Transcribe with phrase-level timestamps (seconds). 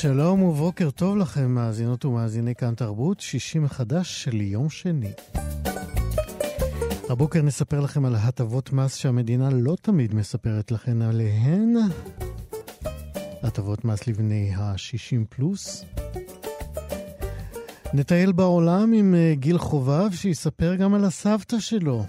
[0.00, 5.10] שלום ובוקר טוב לכם, מאזינות ומאזיני כאן תרבות, שישי מחדש של יום שני.
[7.08, 11.74] הבוקר נספר לכם על הטבות מס שהמדינה לא תמיד מספרת לכם עליהן.
[13.42, 15.84] הטבות מס לבני ה-60 פלוס.
[17.94, 22.04] נטייל בעולם עם אה, גיל חובב שיספר גם על הסבתא שלו.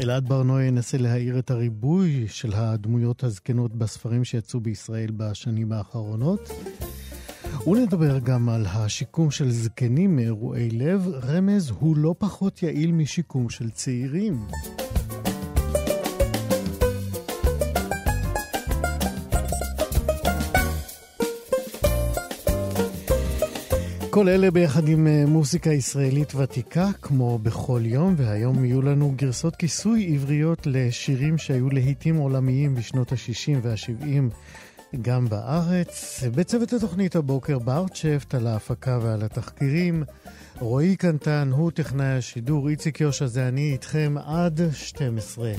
[0.00, 6.50] אלעד ברנועי ינסה להאיר את הריבוי של הדמויות הזקנות בספרים שיצאו בישראל בשנים האחרונות.
[7.66, 13.70] ונדבר גם על השיקום של זקנים מאירועי לב, רמז הוא לא פחות יעיל משיקום של
[13.70, 14.46] צעירים.
[24.10, 29.56] כל אלה ביחד עם אה, מוזיקה ישראלית ותיקה, כמו בכל יום, והיום יהיו לנו גרסות
[29.56, 34.34] כיסוי עבריות לשירים שהיו להיטים עולמיים בשנות ה-60 וה-70
[35.02, 36.22] גם בארץ.
[36.34, 40.02] בצוות התוכנית הבוקר בארצ'פט על ההפקה ועל התחקירים.
[40.58, 45.52] רועי קנטן הוא טכנאי השידור, איציק יושע זה אני איתכם עד 12.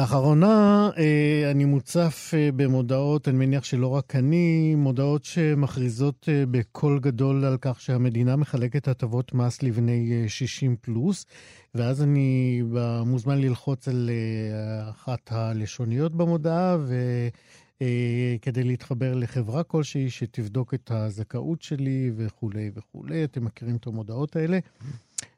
[0.00, 0.20] 60 החדש.
[0.20, 6.98] לאחרונה אה, אני מוצף אה, במודעות, אני מניח שלא רק אני, מודעות שמכריזות אה, בקול
[7.00, 11.26] גדול על כך שהמדינה מחלקת הטבות מס לבני 60 פלוס,
[11.74, 12.62] ואז אני
[13.06, 14.10] מוזמן ללחוץ על
[14.90, 16.94] אחת הלשוניות במודעה, ו...
[18.42, 23.24] כדי להתחבר לחברה כלשהי שתבדוק את הזכאות שלי וכולי וכולי.
[23.24, 24.58] אתם מכירים את המודעות האלה.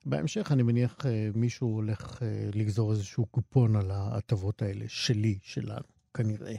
[0.05, 5.83] בהמשך אני מניח אה, מישהו הולך אה, לגזור איזשהו קופון על ההטבות האלה, שלי, שלנו,
[6.15, 6.55] כנראה.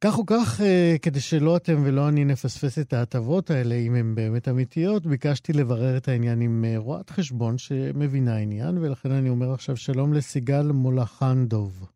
[0.00, 4.14] כך או כך, אה, כדי שלא אתם ולא אני נפספס את ההטבות האלה, אם הן
[4.14, 9.76] באמת אמיתיות, ביקשתי לברר את העניין עם רואת חשבון שמבינה עניין, ולכן אני אומר עכשיו
[9.76, 11.86] שלום לסיגל מולחנדוב.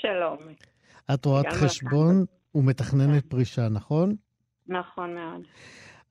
[0.00, 0.38] שלום.
[1.14, 2.24] את רואת חשבון
[2.54, 3.28] ומתכננת כן.
[3.28, 4.16] פרישה, נכון?
[4.68, 5.42] נכון מאוד.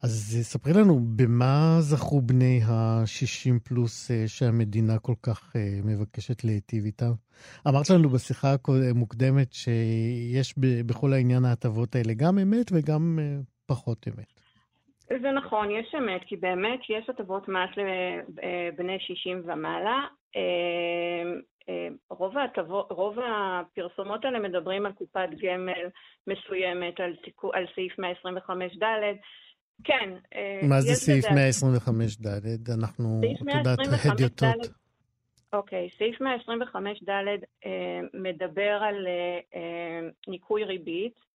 [0.06, 6.84] אז ספרי לנו, במה זכו בני ה-60 פלוס אה, שהמדינה כל כך אה, מבקשת להיטיב
[6.86, 7.14] איתם?
[7.68, 8.48] אמרת לנו בשיחה
[8.92, 10.54] המוקדמת שיש
[10.88, 14.32] בכל העניין ההטבות האלה גם אמת וגם אה, פחות אמת.
[15.22, 20.00] זה נכון, יש אמת, כי באמת יש הטבות מס לבני 60 ומעלה.
[22.10, 25.86] רוב, ההטבות, רוב הפרסומות האלה מדברים על קופת גמל
[26.28, 27.14] מסוימת, על,
[27.54, 29.18] על סעיף 125ד,
[29.84, 30.14] כן.
[30.36, 32.70] אה, מה זה סעיף 125 ד'?
[32.70, 34.70] אנחנו, את יודעת, הדיוטות.
[35.54, 37.12] אוקיי, סעיף 125 ד'
[37.66, 37.72] אה,
[38.14, 41.26] מדבר על אה, ניכוי ריבית.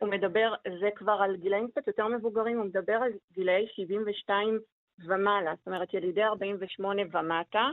[0.00, 4.58] הוא מדבר, זה כבר על גילאים קצת יותר מבוגרים, הוא מדבר על גילאי 72
[5.06, 7.68] ומעלה, זאת אומרת ילידי 48 ומטה.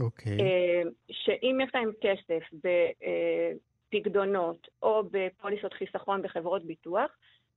[0.00, 0.36] אוקיי.
[1.10, 2.42] שאם יש להם כסף
[3.90, 7.10] בפקדונות או בפוליסות חיסכון בחברות ביטוח,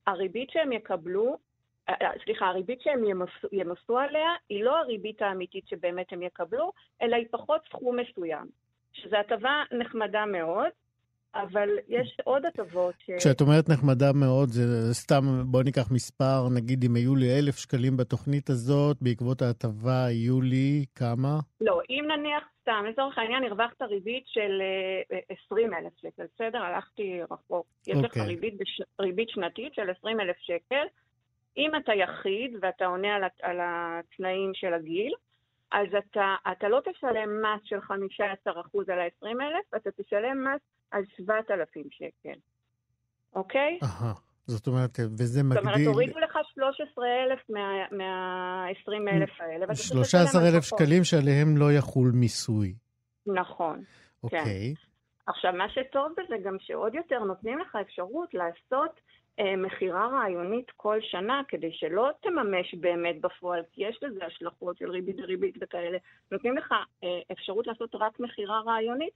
[0.08, 1.38] הריבית שהם יקבלו אה, אה,
[2.24, 3.04] סליחה, הריבית שהם
[3.52, 6.72] ימסו, עליה היא לא הריבית האמיתית שבאמת הם יקבלו,
[7.02, 8.48] אלא היא פחות סכום מסוים,
[8.94, 10.70] שזו הטבה נחמדה מאוד,
[11.36, 13.12] אבל יש עוד הטבות ש...
[13.18, 17.98] כשאת אומרת נחמדה מאוד, זה סתם, בואי ניקח מספר, נגיד אם היו לי אלף שקלים
[17.98, 21.40] בתוכנית הזאת, בעקבות ההטבה יהיו לי כמה?
[21.62, 24.62] לא, אם נניח סתם, לצורך העניין הרווחת ריבית של
[25.46, 26.58] 20 אה, אלף שקל, בסדר?
[26.58, 27.66] הלכתי רחוק.
[27.88, 28.00] יש okay.
[28.00, 28.26] לך אוקיי.
[28.26, 28.82] ריבית, בש...
[29.02, 30.86] ריבית שנתית של 20 אלף שקל,
[31.58, 35.14] אם אתה יחיד ואתה עונה על, על התנאים של הגיל,
[35.72, 37.92] אז אתה, אתה לא תשלם מס של 15%
[38.92, 40.62] על ה-20,000, אתה תשלם מס
[40.92, 42.40] על 7,000 שקל,
[43.36, 43.80] אוקיי?
[43.84, 44.14] אהה.
[44.46, 45.64] זאת אומרת, וזה מגדיל...
[45.64, 47.50] זאת אומרת, הורידו לך 13,000
[47.92, 49.76] מה-20,000 מה האלה.
[49.76, 52.74] 13,000 שקלים שעליהם לא יחול מיסוי.
[53.26, 53.84] נכון,
[54.24, 54.74] אוקיי.
[54.76, 55.32] כן.
[55.32, 59.00] עכשיו, מה שטוב בזה גם שעוד יותר נותנים לך אפשרות לעשות
[59.58, 65.16] מכירה רעיונית כל שנה, כדי שלא תממש באמת בפועל, כי יש לזה השלכות של ריבית
[65.20, 65.98] וריבית וכאלה.
[66.32, 66.72] נותנים לך
[67.04, 69.14] אה, אפשרות לעשות רק מכירה רעיונית,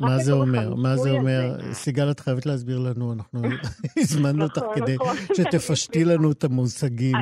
[0.00, 0.74] מה זה אומר?
[0.74, 1.72] מה זה אומר?
[1.72, 3.40] סיגל, את חייבת להסביר לנו, אנחנו
[3.98, 5.16] הזמנו אותך נכון, כדי נכון.
[5.36, 7.16] שתפשטי לנו את המושגים.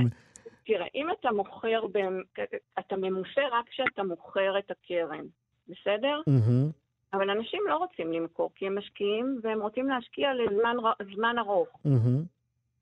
[0.67, 1.81] תראה, אם אתה מוכר,
[2.79, 5.25] אתה ממוסה רק כשאתה מוכר את הקרן,
[5.69, 6.21] בסדר?
[7.13, 10.29] אבל אנשים לא רוצים למכור כי הם משקיעים והם רוצים להשקיע
[11.01, 11.69] לזמן ארוך.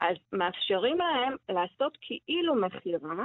[0.09, 3.25] אז מאפשרים להם לעשות כאילו מכירה,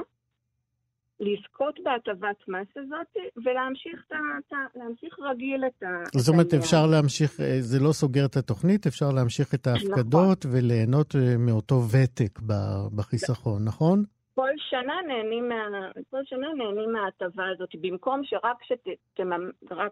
[1.20, 3.14] לזכות בהטבת מס הזאת
[3.46, 4.56] ולהמשיך את ה...
[4.76, 6.20] להמשיך רגיל את ה...
[6.20, 10.58] זאת אומרת, אפשר להמשיך, אה, זה לא סוגר את התוכנית, אפשר להמשיך את ההפקדות נכון.
[10.58, 12.40] וליהנות אה, מאותו ותק
[12.96, 14.04] בחיסכון, נכון?
[14.40, 18.84] כל שנה נהנים, מה, כל שנה נהנים מההטבה הזאת, במקום שרק שת,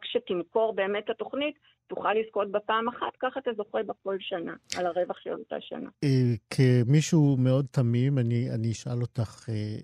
[0.04, 1.56] שתמכור באמת את התוכנית,
[1.88, 5.90] תוכל לזכות בפעם אחת, ככה אתה זוכה בכל שנה, על הרווח של אותה שנה.
[6.04, 9.78] אה, כמישהו מאוד תמים, אני, אני אשאל אותך, אה,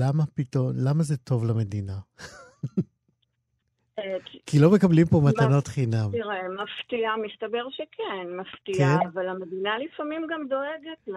[0.00, 1.96] למה פתאום, למה זה טוב למדינה?
[4.46, 6.08] כי לא מקבלים פה מתנות חינם.
[6.12, 9.06] תראה, מפתיע, מסתבר שכן, מפתיע, כן?
[9.12, 11.08] אבל המדינה לפעמים גם דואגת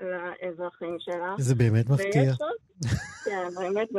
[0.00, 1.34] לאזרחים שלה.
[1.38, 2.32] זה באמת מפתיע.
[3.24, 3.92] כן, באמת,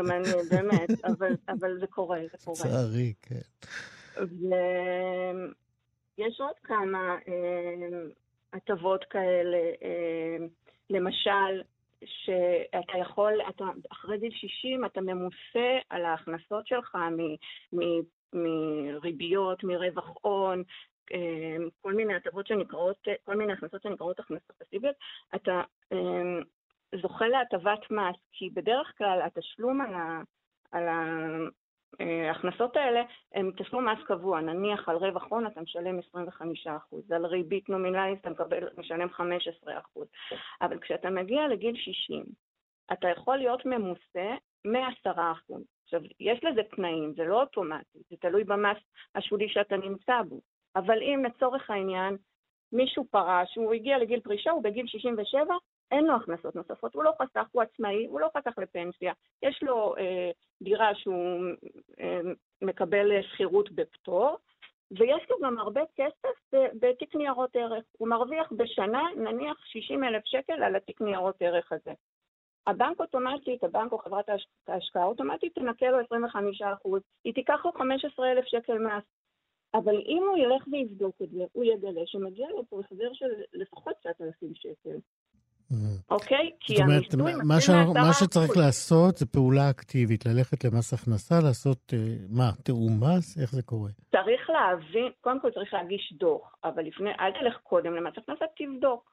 [0.52, 2.58] באמת, אבל, אבל זה קורה, זה קורה.
[2.58, 3.42] צערי, כן.
[6.18, 8.00] ויש עוד כמה אה,
[8.54, 10.46] הטבות כאלה, אה,
[10.90, 11.62] למשל,
[12.06, 16.98] שאתה יכול, אתה, אחרי גיל 60 אתה ממוסה על ההכנסות שלך
[18.34, 20.64] מריביות, מרווח הון,
[21.14, 24.96] אמ, כל מיני הטבות שנקראות, כל מיני הכנסות שנקראות הכנסות פסיביות,
[25.36, 25.62] אתה
[25.92, 26.42] אמ,
[27.02, 30.22] זוכה להטבת מס, כי בדרך כלל התשלום על, ה,
[30.72, 30.84] על
[32.00, 33.02] ההכנסות האלה
[33.34, 38.30] הם תשלום מס קבוע, נניח על רווח הון אתה משלם 25%, על ריבית נומינלית אתה
[38.30, 39.22] מקבל, משלם 15%,
[40.62, 42.26] אבל כשאתה מגיע לגיל 60,
[42.94, 44.36] אתה יכול להיות ממוסה
[44.66, 45.54] מ-10%.
[45.94, 48.78] עכשיו, יש לזה תנאים, זה לא אוטומטי, זה תלוי במס
[49.16, 50.40] השולי שאתה נמצא בו.
[50.76, 52.18] אבל אם לצורך העניין
[52.72, 55.54] מישהו פרש, הוא הגיע לגיל פרישה, הוא בגיל 67,
[55.92, 59.96] אין לו הכנסות נוספות, הוא לא חסך, הוא עצמאי, הוא לא חסך לפנסיה, יש לו
[59.98, 61.40] אה, דירה שהוא
[62.00, 62.20] אה,
[62.62, 64.38] מקבל שכירות בפטור,
[64.92, 67.84] ויש לו גם הרבה כסף בתיק ניירות ערך.
[67.98, 71.92] הוא מרוויח בשנה נניח 60 אלף שקל על התיק ניירות ערך הזה.
[72.68, 74.26] הבנק אוטומטית, הבנק או חברת
[74.68, 76.04] ההשקעה אוטומטית תנקה לו 25%,
[77.24, 79.04] היא תיקח לו 15,000 שקל מס.
[79.74, 83.94] אבל אם הוא ילך ויבדוק את זה, הוא יגלה שמגיע לו פה החזר של לפחות
[84.02, 84.98] 9,000 שקל.
[85.72, 85.76] Mm.
[86.10, 86.52] אוקיי?
[86.60, 86.74] כי
[87.44, 87.70] מה, ש...
[87.94, 91.98] מה שצריך לעשות זה פעולה אקטיבית, ללכת למס הכנסה, לעשות, אה,
[92.30, 93.38] מה, תיאום מס?
[93.42, 93.90] איך זה קורה?
[94.12, 99.12] צריך להבין, קודם כל צריך להגיש דוח, אבל לפני, אל תלך קודם למס הכנסה, תבדוק.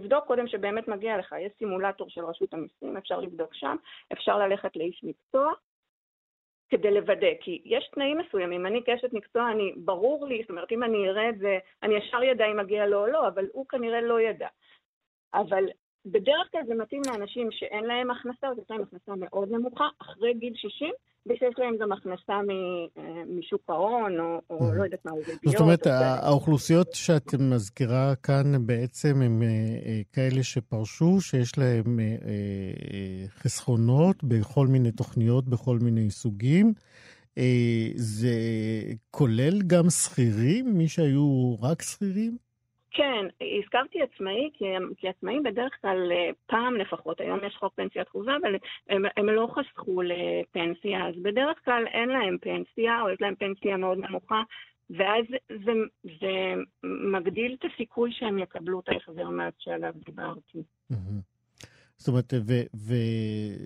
[0.00, 3.76] תבדוק קודם שבאמת מגיע לך, יש סימולטור של רשות המיסים, אפשר לבדוק שם,
[4.12, 5.52] אפשר ללכת לאיש מקצוע
[6.68, 10.82] כדי לוודא, כי יש תנאים מסוימים, אני כאשת מקצוע, אני, ברור לי, זאת אומרת, אם
[10.82, 14.00] אני אראה את זה, אני ישר ידע אם מגיע לו או לא, אבל הוא כנראה
[14.00, 14.48] לא ידע.
[15.34, 15.64] אבל
[16.06, 20.52] בדרך כלל זה מתאים לאנשים שאין להם הכנסה, שיש להם הכנסה מאוד נמוכה, אחרי גיל
[20.56, 20.88] 60,
[21.26, 24.74] ושיש להם גם הכנסה אה, משוק ההון, או, או mm-hmm.
[24.74, 25.40] לא יודעת מה, ריביות.
[25.44, 29.48] זאת אומרת, האוכלוסיות שאת מזכירה כאן בעצם הם אה,
[29.86, 31.98] אה, כאלה שפרשו, שיש להם
[33.28, 36.72] חסכונות בכל מיני תוכניות, בכל מיני סוגים.
[37.94, 38.34] זה
[39.10, 42.45] כולל גם שכירים, מי שהיו רק שכירים?
[42.96, 43.26] כן,
[43.64, 44.64] הזכרתי עצמאי, כי,
[44.96, 48.54] כי עצמאים בדרך כלל אה, פעם לפחות, היום יש חוק פנסיית חובה, אבל
[48.88, 53.76] הם, הם לא חסכו לפנסיה, אז בדרך כלל אין להם פנסיה, או יש להם פנסיה
[53.76, 54.42] מאוד נמוכה,
[54.90, 55.24] ואז
[55.64, 55.72] זה,
[56.02, 56.54] זה
[57.12, 60.62] מגדיל את הסיכוי שהם יקבלו את ההחזר מס שעליו דיברתי.
[61.98, 62.32] זאת אומרת,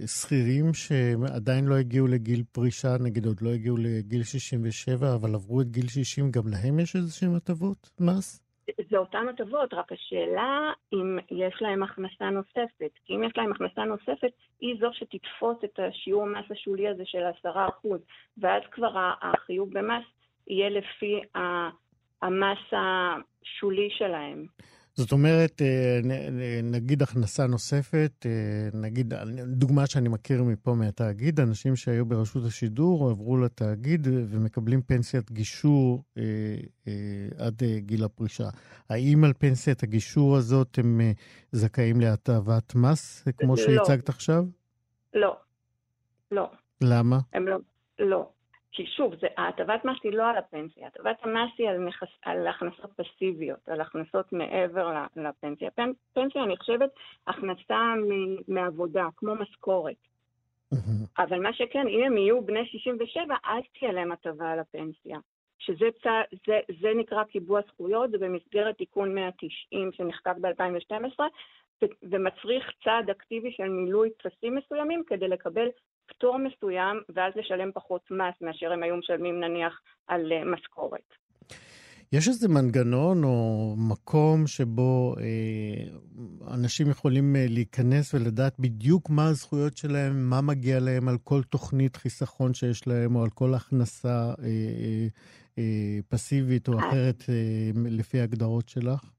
[0.03, 5.71] ושכירים שעדיין לא הגיעו לגיל פרישה, נגיד עוד לא הגיעו לגיל 67, אבל עברו את
[5.71, 8.50] גיל 60, גם להם יש איזשהם הטבות מס?
[8.91, 12.91] זה אותן הטבות, רק השאלה אם יש להם הכנסה נוספת.
[13.05, 17.23] כי אם יש להם הכנסה נוספת, היא זו שתתפוס את השיעור המס השולי הזה של
[17.45, 17.49] 10%,
[18.39, 20.05] ואז כבר החיוב במס
[20.47, 21.21] יהיה לפי
[22.23, 24.47] המס השולי שלהם.
[25.01, 26.01] זאת אומרת, אה,
[26.63, 29.15] נגיד הכנסה נוספת, אה, נגיד,
[29.47, 36.23] דוגמה שאני מכיר מפה מהתאגיד, אנשים שהיו ברשות השידור עברו לתאגיד ומקבלים פנסיית גישור אה,
[37.39, 38.49] עד גיל הפרישה.
[38.89, 41.01] האם על פנסיית הגישור הזאת הם
[41.53, 43.57] זכאים להטבת מס, כמו לא.
[43.57, 44.45] שהצגת עכשיו?
[45.15, 45.37] לא.
[46.31, 46.51] לא.
[46.81, 47.19] למה?
[47.33, 47.57] הם לא.
[47.99, 48.29] לא.
[48.73, 52.91] כי שוב, ההטבת מס היא לא על הפנסיה, הטבת המס היא על, נכס, על הכנסות
[52.97, 55.71] פסיביות, על הכנסות מעבר לפנסיה.
[55.71, 56.91] פנ, פנסיה נחשבת
[57.27, 59.97] הכנסה מ, מעבודה, כמו משכורת.
[61.19, 65.19] אבל מה שכן, אם הם יהיו בני 67, אז תהיה להם הטבה על הפנסיה.
[65.59, 71.21] שזה צע, זה, זה נקרא קיבוע זכויות, זה במסגרת תיקון 190 שנחקק ב-2012,
[72.03, 75.69] ומצריך צעד אקטיבי של מילוי טפסים מסוימים כדי לקבל
[76.11, 81.15] פטור מסוים, ואז לשלם פחות מס מאשר הם היו משלמים נניח על uh, משכורת.
[82.13, 89.77] יש איזה מנגנון או מקום שבו אה, אנשים יכולים אה, להיכנס ולדעת בדיוק מה הזכויות
[89.77, 94.45] שלהם, מה מגיע להם על כל תוכנית חיסכון שיש להם, או על כל הכנסה אה,
[94.45, 95.07] אה,
[95.59, 99.11] אה, פסיבית או אחרת אה, לפי ההגדרות שלך?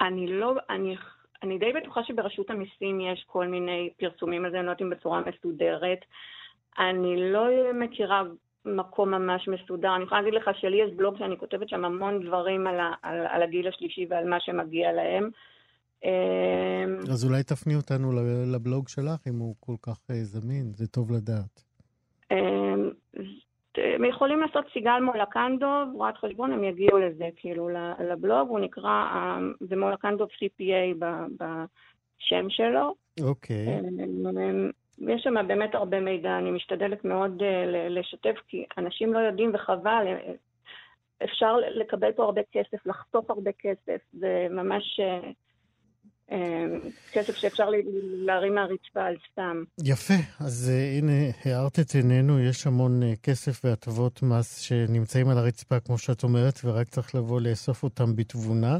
[0.00, 0.96] אני לא, אני,
[1.44, 4.90] אני די בטוחה שברשות המיסים יש כל מיני פרסומים על זה, אני לא יודעת אם
[4.90, 5.98] בצורה מסודרת.
[6.78, 8.22] אני לא מכירה
[8.64, 9.96] מקום ממש מסודר.
[9.96, 13.26] אני יכולה להגיד לך שלי יש בלוג שאני כותבת שם המון דברים על, ה, על,
[13.26, 15.30] על הגיל השלישי ועל מה שמגיע להם.
[16.04, 16.10] אמ,
[17.12, 18.12] אז אולי תפני אותנו
[18.54, 21.64] לבלוג שלך, אם הוא כל כך אה, זמין, זה טוב לדעת.
[23.78, 27.68] אמ, הם יכולים לעשות סיגל מולקנדוב, רואת חשבון, הם יגיעו לזה, כאילו,
[28.00, 31.04] לבלוג, הוא נקרא, אמ, זה מולקנדוב CPA
[31.38, 32.94] בשם שלו.
[33.22, 33.80] אוקיי.
[35.08, 37.42] יש שם באמת הרבה מידע, אני משתדלת מאוד
[37.90, 40.32] לשתף, כי אנשים לא יודעים וחבל, אה,
[41.24, 45.00] אפשר לקבל פה הרבה כסף, לחסוך הרבה כסף, זה ממש
[47.12, 47.68] כסף שאפשר
[48.26, 49.64] להרים מהרצפה על סתם.
[49.84, 51.12] יפה, אז uh, הנה,
[51.44, 56.60] הארת את עינינו, יש המון uh, כסף והטבות מס שנמצאים על הרצפה, כמו שאת אומרת,
[56.64, 58.78] ורק צריך לבוא לאסוף אותם בתבונה.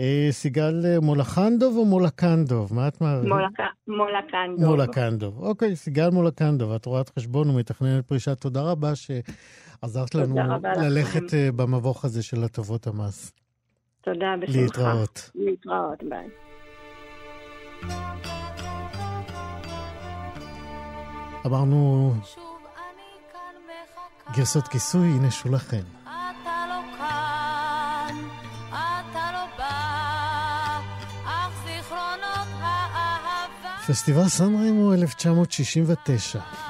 [0.00, 2.74] אה, סיגל אה, מולקנדוב או מולקנדוב?
[2.74, 3.66] מה את מעריכה?
[3.88, 4.64] מולקנדוב.
[4.64, 5.42] מולקנדוב.
[5.42, 8.34] אוקיי, סיגל מולקנדוב, את רואת חשבון ומתכננת פרישה.
[8.34, 10.36] תודה רבה שעזרת לנו
[10.82, 11.36] ללכת לכם.
[11.36, 13.32] אה, במבוך הזה של הטבות המס.
[14.00, 14.60] תודה, בשמחה.
[14.60, 15.30] להתראות.
[15.34, 16.49] להתראות, ביי.
[21.46, 22.14] אמרנו
[24.36, 25.82] גרסות כיסוי, הנה שולחן.
[33.86, 36.69] פסטיבל סן הוא 1969.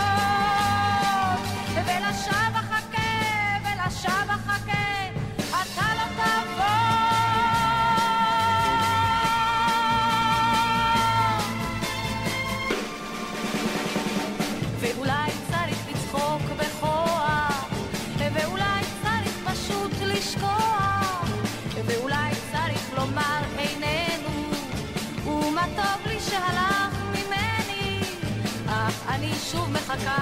[29.57, 30.15] מחכה,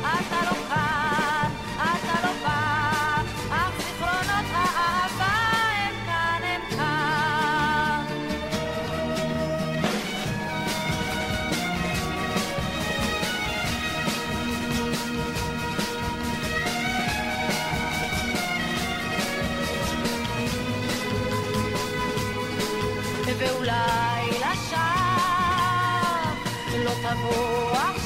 [0.00, 2.32] אתה לא כאן, אתה לא
[3.50, 5.34] אך זיכרונות האהבה
[5.76, 8.06] הם כאן, הם כאן.
[23.38, 24.82] ואולי לשווא
[26.84, 28.01] לא תבוא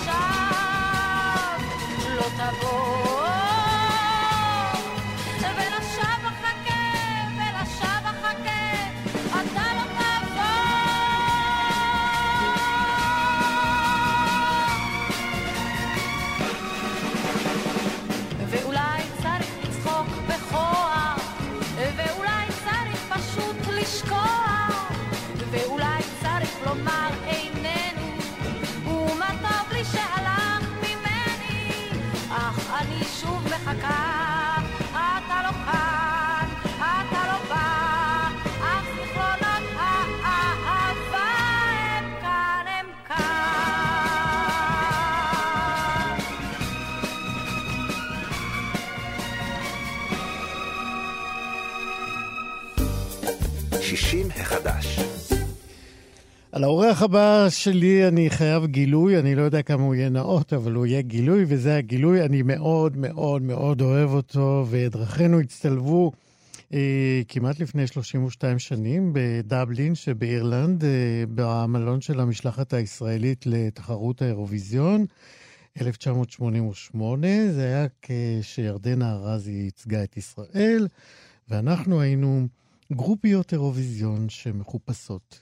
[2.36, 2.96] Gustavo.
[33.88, 34.15] I
[56.56, 60.72] על האורח הבא שלי אני חייב גילוי, אני לא יודע כמה הוא יהיה נאות, אבל
[60.72, 62.24] הוא יהיה גילוי, וזה הגילוי.
[62.24, 66.12] אני מאוד מאוד מאוד אוהב אותו, ודרכינו הצטלבו
[66.74, 75.06] אה, כמעט לפני 32 שנים בדבלין שבאירלנד, אה, במלון של המשלחת הישראלית לתחרות האירוויזיון.
[75.80, 80.88] 1988, זה היה כשירדנה ארזי ייצגה את ישראל,
[81.48, 82.46] ואנחנו היינו
[82.92, 85.40] גרופיות אירוויזיון שמחופשות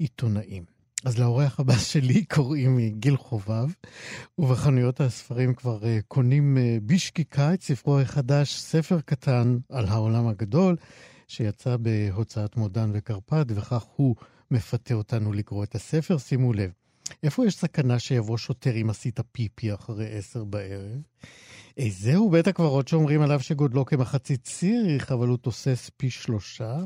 [0.00, 0.64] לעיתונאים.
[1.04, 3.68] אז לאורח הבא שלי קוראים גיל חובב,
[4.38, 10.76] ובחנויות הספרים כבר uh, קונים uh, בשקיקה את ספרו החדש, ספר קטן על העולם הגדול,
[11.28, 14.16] שיצא בהוצאת מודן וקרפד, וכך הוא
[14.50, 16.18] מפתה אותנו לקרוא את הספר.
[16.18, 16.70] שימו לב,
[17.22, 21.02] איפה יש סכנה שיבוא שוטר אם עשית פיפי אחרי עשר בערב?
[21.78, 26.76] אה, זהו בית הקברות שאומרים עליו שגודלו כמחצית ציריך, אבל הוא תוסס פי שלושה.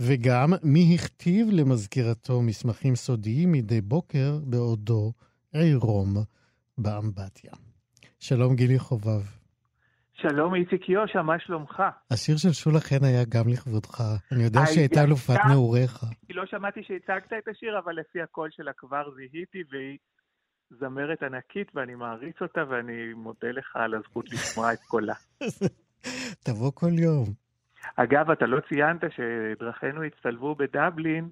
[0.00, 5.12] וגם מי הכתיב למזכירתו מסמכים סודיים מדי בוקר בעודו
[5.52, 6.08] עירום
[6.78, 7.52] באמבטיה.
[8.20, 9.22] שלום גילי חובב.
[10.14, 11.82] שלום איציק יושע, מה שלומך?
[12.10, 14.00] השיר של שולה חן היה גם לכבודך.
[14.32, 16.04] אני יודע שהייתה אלופת נעוריך.
[16.30, 19.98] לא שמעתי שהצגת את השיר, אבל לפי הקול שלה כבר זיהיתי, והיא
[20.70, 25.14] זמרת ענקית, ואני מעריץ אותה, ואני מודה לך על הזכות לשמוע את קולה.
[26.46, 27.43] תבוא כל יום.
[27.96, 31.28] אגב, אתה לא ציינת שדרכינו הצטלבו בדבלין,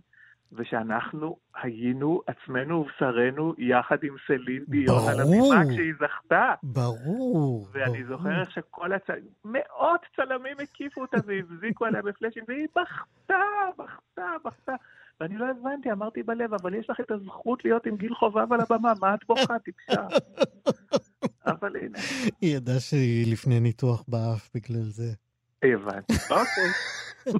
[0.52, 6.54] ושאנחנו היינו עצמנו ובשרנו יחד עם סלין דיון על הבימה כשהיא זכתה.
[6.62, 7.68] ברור.
[7.72, 8.16] ואני ברור.
[8.16, 9.06] זוכר איך שכל הצ...
[9.44, 13.34] מאות צלמים הקיפו אותה והבזיקו עליה בפלאשים, והיא בכתה,
[13.78, 14.72] בכתה, בכתה.
[15.20, 18.60] ואני לא הבנתי, אמרתי בלב, אבל יש לך את הזכות להיות עם גיל חובב על
[18.60, 20.06] הבמה, מה את בוכה, טיפשה?
[21.52, 21.98] אבל הנה.
[22.40, 25.12] היא ידעה שהיא לפני ניתוח באף בגלל זה.
[25.62, 26.70] הבנתי, אוקיי.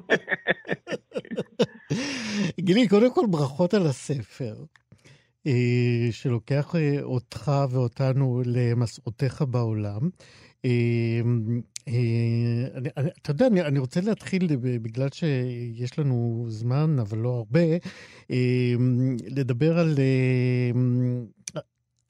[2.61, 4.55] גילי, קודם כל ברכות על הספר,
[5.47, 10.09] אה, שלוקח אה, אותך ואותנו למסעותיך בעולם.
[10.65, 11.21] אה,
[13.23, 17.61] אתה יודע, אני רוצה להתחיל, בגלל שיש לנו זמן, אבל לא הרבה,
[19.27, 19.95] לדבר על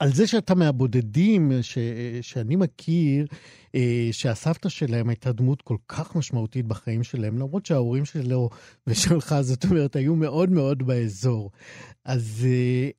[0.02, 1.78] על זה שאתה מהבודדים ש,
[2.22, 3.26] שאני מכיר,
[3.74, 8.50] אה, שהסבתא שלהם הייתה דמות כל כך משמעותית בחיים שלהם, למרות שההורים שלו
[8.86, 11.50] ושלך, זאת אומרת, היו מאוד מאוד באזור.
[12.04, 12.90] אז אה,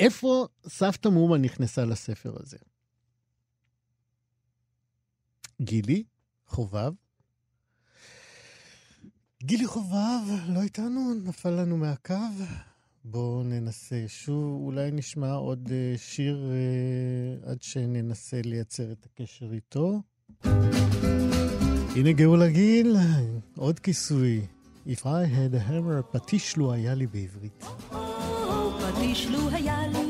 [0.00, 2.58] איפה סבתא מומה נכנסה לספר הזה?
[5.62, 6.02] גילי?
[6.46, 6.92] חובב?
[9.42, 11.14] גילי חובב, לא איתנו?
[11.24, 12.14] נפל לנו מהקו?
[13.04, 16.50] בואו ננסה שוב, אולי נשמע עוד uh, שיר
[17.44, 20.00] uh, עד שננסה לייצר את הקשר איתו.
[21.96, 22.96] הנה גאולה גיל,
[23.56, 24.46] עוד כיסוי.
[24.86, 27.64] If I had a hammer, פטיש לו היה לי בעברית.
[28.80, 30.08] פטיש לו היה לי,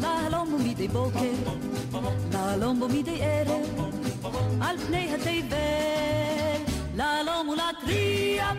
[0.00, 1.32] להלום בו מדי בוקר,
[2.32, 3.92] להלום בו מדי ערב,
[4.60, 8.52] על פני התבל, להלום ולהתריע,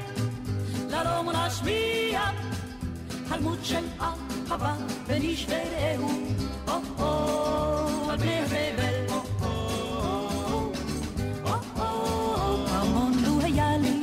[0.90, 2.53] להלום ולהשמיע.
[3.34, 3.86] חלמות של
[4.52, 4.74] אהבה
[5.08, 6.12] בין איש ורעהו,
[6.68, 8.94] או-הו, על פני הזבל.
[12.68, 14.00] המון לו היה לי,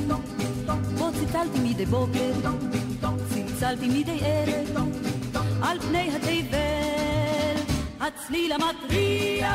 [0.99, 2.33] בו צלצלתי מדי בוקר,
[3.29, 4.89] צלצלתי מדי ערב,
[5.63, 7.75] על פני התבל.
[8.01, 9.55] הצליל המתריע,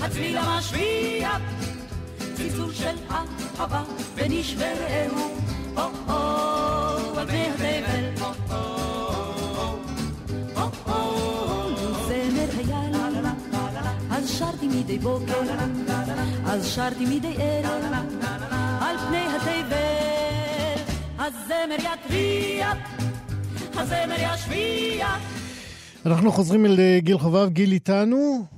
[0.00, 1.30] הצליל המשמיע,
[2.34, 3.82] צלצול של אהבה
[4.58, 5.30] ורעהו,
[5.76, 7.95] או-הו, על פני התבל.
[14.38, 15.40] שרתי מדי בוקר,
[16.46, 17.92] אז שרתי מדי ערב,
[18.80, 20.82] על פני התבל,
[21.18, 22.72] הזמר יתריע,
[23.74, 25.08] הזמר ישמיע.
[26.06, 28.55] אנחנו חוזרים אל אה, גיל חובב, גיל איתנו?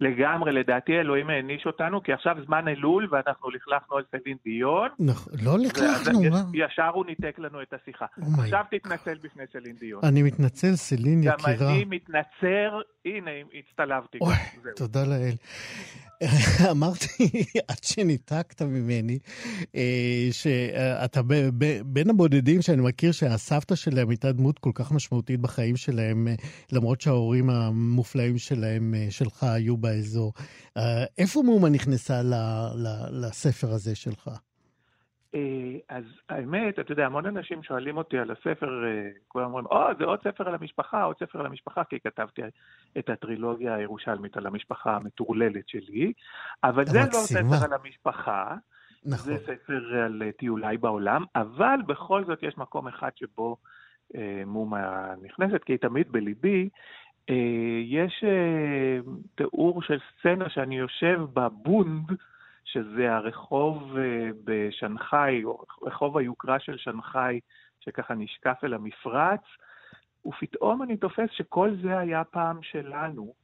[0.00, 4.88] לגמרי, לדעתי אלוהים העניש אותנו, כי עכשיו זמן אלול ואנחנו לכלכנו על סלין דיון.
[4.98, 6.42] נכון, לא לכלכנו, מה?
[6.54, 8.06] ישר הוא ניתק לנו את השיחה.
[8.20, 10.00] Oh עכשיו תתנצל בפני סלין דיון.
[10.04, 11.54] אני מתנצל, סלין יקירה.
[11.54, 14.18] גם אני מתנצר, הנה, הצטלבתי.
[14.20, 14.34] אוי,
[14.76, 15.34] תודה לאל.
[16.70, 17.28] אמרתי,
[17.68, 19.18] עד שניתקת ממני,
[19.76, 21.20] אה, שאתה
[21.84, 26.34] בין הבודדים שאני מכיר שהסבתא שלהם הייתה דמות כל כך משמעותית בחיים שלהם, אה,
[26.72, 30.32] למרות שההורים המופלאים שלהם, אה, שלך, היו באזור.
[31.18, 32.14] איפה מאומה נכנסה
[33.12, 34.30] לספר הזה שלך?
[35.88, 38.68] אז האמת, אתה יודע, המון אנשים שואלים אותי על הספר,
[39.28, 42.42] כולם אומרים, או, זה עוד ספר על המשפחה, עוד ספר על המשפחה, כי כתבתי
[42.98, 46.12] את הטרילוגיה הירושלמית על המשפחה המטורללת שלי,
[46.64, 48.54] אבל זה לא ספר על המשפחה,
[49.04, 49.32] נכון.
[49.32, 53.56] זה ספר על טיולי בעולם, אבל בכל זאת יש מקום אחד שבו
[54.46, 56.68] מומה נכנסת, כי היא תמיד בליבי.
[57.84, 58.24] יש
[59.34, 62.12] תיאור של סצנה שאני יושב בבונד,
[62.64, 63.96] שזה הרחוב
[64.44, 67.40] בשנגחאי, או רחוב היוקרה של שנגחאי,
[67.80, 69.40] שככה נשקף אל המפרץ,
[70.26, 73.34] ופתאום אני תופס שכל זה היה פעם שלנו,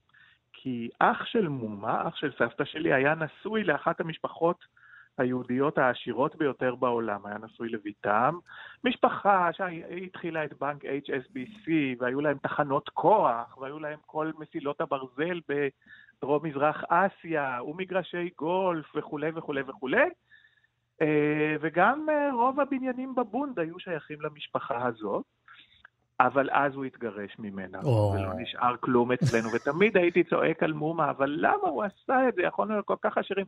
[0.53, 4.64] כי אח של מומה, אח של סבתא שלי, היה נשוי לאחת המשפחות
[5.18, 8.38] היהודיות העשירות ביותר בעולם, היה נשוי לביתם.
[8.85, 16.85] משפחה שהתחילה את בנק HSBC, והיו להם תחנות כוח, והיו להם כל מסילות הברזל בדרום-מזרח
[16.88, 20.09] אסיה, ומגרשי גולף וכולי וכולי וכולי.
[21.03, 25.25] אה, וגם אה, רוב הבניינים בבונד היו שייכים למשפחה הזאת.
[26.20, 27.87] אבל אז הוא התגרש ממנה, oh.
[27.87, 32.42] ולא נשאר כלום אצלנו, ותמיד הייתי צועק על מומה, אבל למה הוא עשה את זה?
[32.42, 33.46] יכולנו להיות כל כך עשירים.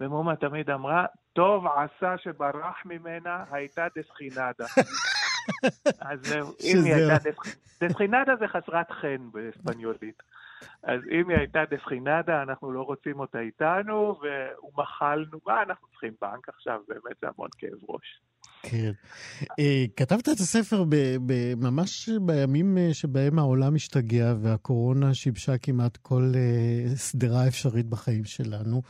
[0.00, 4.66] ומומה תמיד אמרה, טוב עשה שברח ממנה, הייתה דסחינדה.
[6.10, 6.32] אז
[6.64, 7.30] אם היא הייתה
[7.80, 10.22] דסחינדה זה חסרת חן באספניולית.
[10.82, 16.48] אז אם היא הייתה דסחינדה, אנחנו לא רוצים אותה איתנו, ומחלנו, מה אנחנו צריכים בנק
[16.48, 16.80] עכשיו?
[16.88, 18.20] באמת זה המון כאב ראש.
[18.62, 18.90] כן.
[19.58, 20.84] אה, כתבת את הספר
[21.56, 28.82] ממש בימים אה, שבהם העולם השתגע והקורונה שיבשה כמעט כל אה, שדרה אפשרית בחיים שלנו.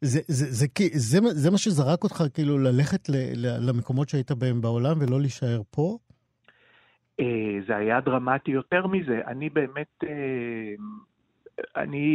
[0.00, 5.20] זה, זה, זה, זה, זה מה שזרק אותך, כאילו, ללכת למקומות שהיית בהם בעולם ולא
[5.20, 5.98] להישאר פה?
[7.66, 9.20] זה היה דרמטי יותר מזה.
[9.26, 10.04] אני באמת,
[11.76, 12.06] אני,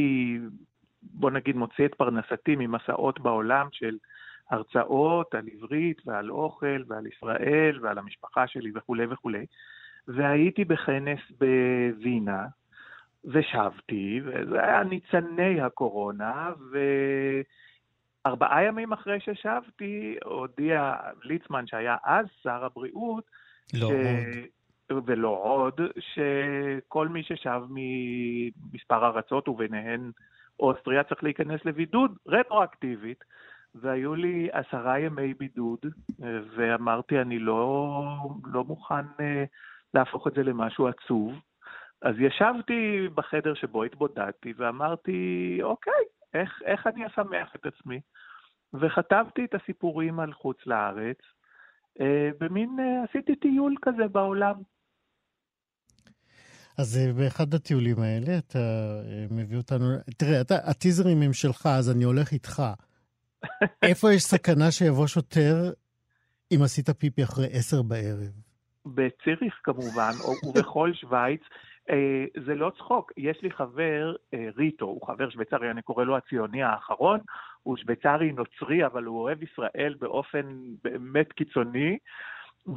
[1.01, 3.97] בוא נגיד, מוציא את פרנסתי ממסעות בעולם של...
[4.49, 9.45] הרצאות על עברית ועל אוכל ועל ישראל ועל המשפחה שלי וכולי וכולי.
[10.07, 12.45] והייתי בכנס בווינה,
[13.25, 16.51] ושבתי, וזה היה ניצני הקורונה,
[18.25, 23.23] וארבעה ימים אחרי ששבתי, הודיע ליצמן, שהיה אז שר הבריאות,
[23.73, 23.91] לא ש...
[23.91, 23.93] עוד.
[25.05, 30.11] ולא עוד, שכל מי ששב ממספר ארצות, וביניהן
[30.59, 33.23] אוסטריה, צריך להיכנס לבידוד רטרואקטיבית.
[33.75, 35.79] והיו לי עשרה ימי בידוד,
[36.55, 38.01] ואמרתי, אני לא,
[38.45, 39.43] לא מוכן אה,
[39.93, 41.33] להפוך את זה למשהו עצוב.
[42.01, 46.03] אז ישבתי בחדר שבו התבודדתי ואמרתי, אוקיי,
[46.33, 47.99] איך, איך אני אשמח את עצמי?
[48.73, 51.17] וכתבתי את הסיפורים על חוץ לארץ,
[52.01, 54.55] אה, במין, אה, עשיתי טיול כזה בעולם.
[56.77, 58.59] אז באחד הטיולים האלה אתה
[59.31, 59.85] מביא אותנו,
[60.17, 62.61] תראה, אתה, הטיזרים הם שלך, אז אני הולך איתך.
[63.81, 65.71] איפה יש סכנה שיבוא שוטר
[66.51, 68.31] אם עשית פיפי אחרי עשר בערב?
[68.85, 70.11] בציריך כמובן,
[70.43, 71.41] ובכל שווייץ.
[71.89, 76.17] אה, זה לא צחוק, יש לי חבר, אה, ריטו, הוא חבר שוויצרי, אני קורא לו
[76.17, 77.19] הציוני האחרון,
[77.63, 81.97] הוא שוויצרי נוצרי, אבל הוא אוהב ישראל באופן באמת קיצוני.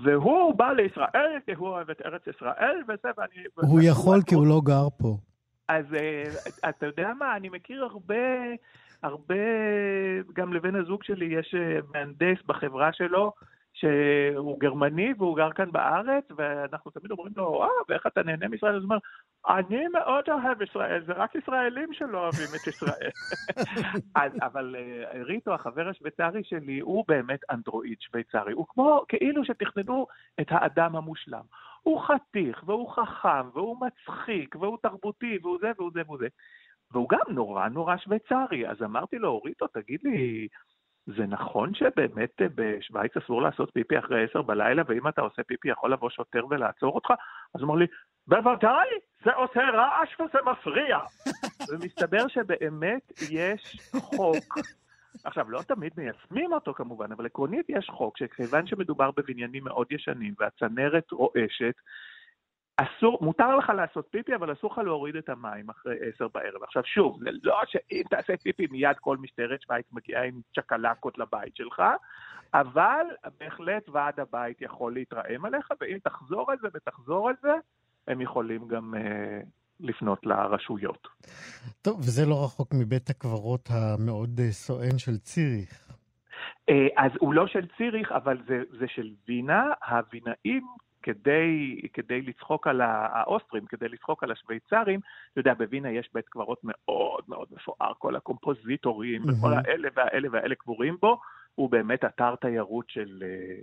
[0.05, 3.45] והוא בא לישראל כי הוא אוהב את ארץ ישראל וזה, ואני...
[3.57, 5.17] הוא יכול כי הוא לא גר פה.
[5.69, 6.23] אז אה,
[6.69, 8.15] אתה יודע מה, אני מכיר הרבה
[9.03, 9.35] הרבה,
[10.33, 13.33] גם לבן הזוג שלי יש אה, מהנדס בחברה שלו,
[13.75, 18.77] שהוא גרמני והוא גר כאן בארץ, ואנחנו תמיד אומרים לו, אה, ואיך אתה נהנה מישראל?
[18.77, 18.99] אז הוא אומר,
[19.49, 23.11] אני מאוד אוהב ישראל, זה רק ישראלים שלא אוהבים את ישראל.
[24.23, 28.53] אז, אבל אה, ריטו, החבר השוויצרי שלי, הוא באמת אנדרואיד שוויצרי.
[28.53, 30.07] הוא כמו, כאילו שתכננו
[30.41, 31.45] את האדם המושלם.
[31.83, 36.27] הוא חתיך, והוא חכם, והוא מצחיק, והוא תרבותי, והוא זה והוא זה והוא זה.
[36.93, 38.69] והוא גם נורא נורא שוויצרי.
[38.69, 40.49] אז אמרתי לו, אוריטו, תגיד לי,
[41.07, 45.93] זה נכון שבאמת בשוויץ אסור לעשות פיפי אחרי עשר בלילה, ואם אתה עושה פיפי יכול
[45.93, 47.11] לבוא שוטר ולעצור אותך?
[47.55, 47.87] אז הוא אמר לי,
[48.27, 48.89] בוודאי,
[49.25, 50.99] זה עושה רעש וזה מפריע.
[51.69, 54.59] ומסתבר שבאמת יש חוק.
[55.25, 60.35] עכשיו, לא תמיד מיישמים אותו כמובן, אבל עקרונית יש חוק שכיוון שמדובר בבניינים מאוד ישנים
[60.39, 61.75] והצנרת רועשת,
[62.83, 66.63] אסור, מותר לך לעשות פיפי, אבל אסור לך להוריד את המים אחרי עשר בערב.
[66.63, 71.57] עכשיו שוב, זה לא שאם תעשה פיפי מיד כל משטרת שווייץ מגיעה עם צ'קלקות לבית
[71.57, 71.83] שלך,
[72.55, 73.07] אבל
[73.41, 77.53] בהחלט ועד הבית יכול להתרעם עליך, ואם תחזור על זה ותחזור על זה,
[78.09, 79.41] הם יכולים גם אה,
[79.81, 81.09] לפנות לרשויות.
[81.83, 85.93] טוב, וזה לא רחוק מבית הקברות המאוד אה, סואן של ציריך.
[86.69, 89.65] אה, אז הוא לא של ציריך, אבל זה, זה של וינה.
[89.89, 90.67] הווינאים
[91.03, 95.01] כדי, כדי לצחוק על האוסטרים, כדי לצחוק על השוויצרים,
[95.33, 99.33] אתה יודע, בווינה יש בית קברות מאוד מאוד מפואר, כל הקומפוזיטורים mm-hmm.
[99.39, 101.21] וכל האלה והאלה והאלה קבורים בו.
[101.55, 103.23] הוא באמת אתר תיירות של,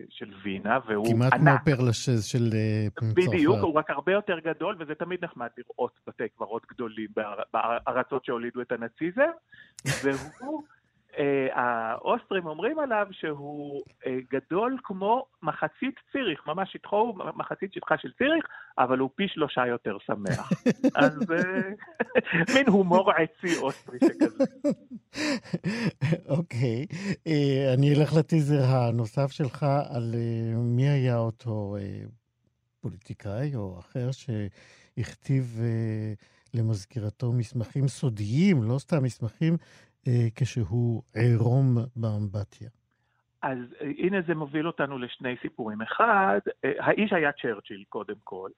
[0.10, 1.42] של וינה, והוא כמעט ענק.
[1.42, 3.16] כמעט כמו פרלשז של אה, צרפת.
[3.16, 7.08] בדיוק, הוא רק הרבה יותר גדול, וזה תמיד נחמד לראות בתי קברות גדולים
[7.54, 9.30] בארצות שהולידו את הנאציזם,
[10.04, 10.64] והוא...
[11.20, 17.98] אה, האוסטרים אומרים עליו שהוא אה, גדול כמו מחצית ציריך, ממש שטחו הוא מחצית שטחה
[17.98, 18.46] של ציריך,
[18.78, 20.50] אבל הוא פי שלושה יותר שמח.
[21.02, 21.70] אז אה,
[22.56, 24.44] מין הומור עצי אוסטרי שכזה.
[26.38, 26.86] אוקיי,
[27.74, 30.16] אני אלך לטיזר הנוסף שלך על
[30.56, 31.76] מי היה אותו
[32.82, 35.62] פוליטיקאי או אחר שהכתיב
[36.54, 39.58] למזכירתו מסמכים סודיים, לא סתם מסמכים
[40.36, 42.70] כשהוא עירום באמבטיה.
[43.42, 45.82] אז אה, הנה זה מוביל אותנו לשני סיפורים.
[45.82, 48.50] אחד, אה, האיש היה צ'רצ'יל קודם כל.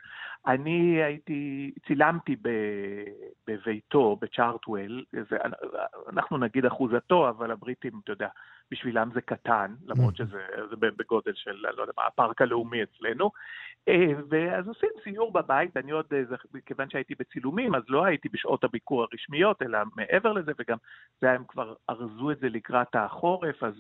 [0.48, 2.50] אני הייתי, צילמתי ב,
[3.48, 5.38] בביתו, בצ'ארטוול, זה,
[6.10, 8.28] אנחנו נגיד אחוזתו, אבל הבריטים, אתה יודע,
[8.72, 10.18] בשבילם זה קטן, למרות mm.
[10.18, 13.32] שזה בגודל של, לא יודע מה, הפארק הלאומי אצלנו.
[13.88, 16.06] אה, ואז עושים סיור בבית, אני עוד,
[16.66, 20.78] כיוון שהייתי בצילומים, אז לא הייתי בשעות הביקור הרשמיות, אלא מעבר לזה, וגם
[21.22, 23.74] זה הם כבר ארזו את זה לקראת החורף, אז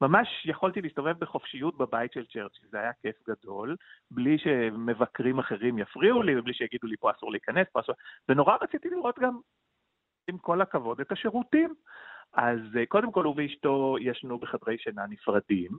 [0.00, 3.76] ממש יכולתי להסתובב בחופשיות בבית של צ'רצ'יל, זה היה כיף גדול,
[4.10, 7.94] בלי שמבקרים אחרים יפריעו לי, ובלי שיגידו לי פה אסור להיכנס, פה אסור...
[8.28, 9.38] ונורא רציתי לראות גם,
[10.28, 11.74] עם כל הכבוד, את השירותים.
[12.34, 15.70] אז אה, קודם כל הוא ואשתו ישנו בחדרי שינה נפרדים,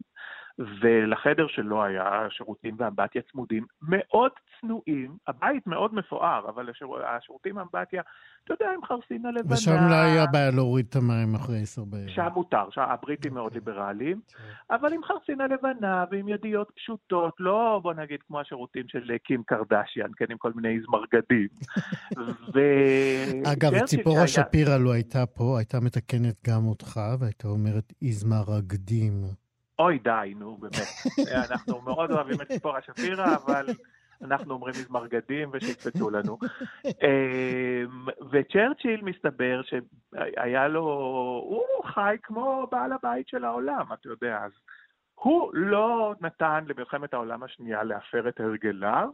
[0.60, 6.88] ולחדר שלו היה שירותים ואמבטיה צמודים מאוד צנועים, הבית מאוד מפואר, אבל השיר...
[7.06, 8.02] השירותים ואמבטיה,
[8.44, 9.54] אתה יודע, עם חרסינה לבנה.
[9.54, 12.10] ושם לא היה בעיה להוריד את המים אחרי עשר בערב.
[12.10, 14.76] שם מותר, שם הבריטים מאוד ליברליים, כן.
[14.76, 20.10] אבל עם חרסינה לבנה ועם ידיעות פשוטות, לא בוא נגיד כמו השירותים של קים קרדשיאן,
[20.18, 21.48] כן, עם כל מיני זמרגדים.
[22.54, 22.60] ו...
[23.54, 24.28] אגב, ציפורה.
[24.28, 29.24] שפירא לו הייתה פה, הייתה מתקנת גם אותך, והייתה אומרת איזמרגדים.
[29.80, 30.88] אוי, די, נו, באמת.
[31.52, 33.66] אנחנו מאוד אוהבים את ציפורה שפירא, אבל
[34.22, 36.38] אנחנו אומרים מזמרגדים ושיקפצו לנו.
[36.86, 40.84] אמ, וצ'רצ'יל, מסתבר שהיה לו,
[41.50, 44.52] הוא חי כמו בעל הבית של העולם, אתה יודע, אז
[45.16, 49.10] הוא לא נתן למלחמת העולם השנייה להפר את הרגליו,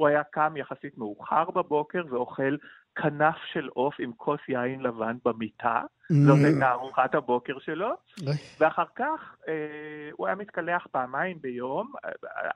[0.00, 2.56] הוא היה קם יחסית מאוחר בבוקר ואוכל
[2.94, 5.82] כנף של עוף עם כוס יין לבן במיטה.
[6.26, 7.90] זאת הייתה ארוחת הבוקר שלו,
[8.60, 11.92] ואחר כך אה, הוא היה מתקלח פעמיים ביום,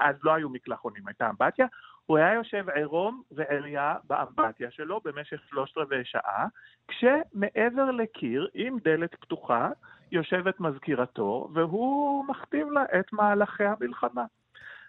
[0.00, 1.66] אז לא היו מקלחונים, הייתה אמבטיה,
[2.06, 6.46] הוא היה יושב עירום ועריה באמבטיה שלו במשך שלושת רבעי שעה,
[6.88, 9.70] כשמעבר לקיר, עם דלת פתוחה,
[10.12, 14.24] יושבת מזכירתו, והוא מכתיב לה את מהלכי המלחמה.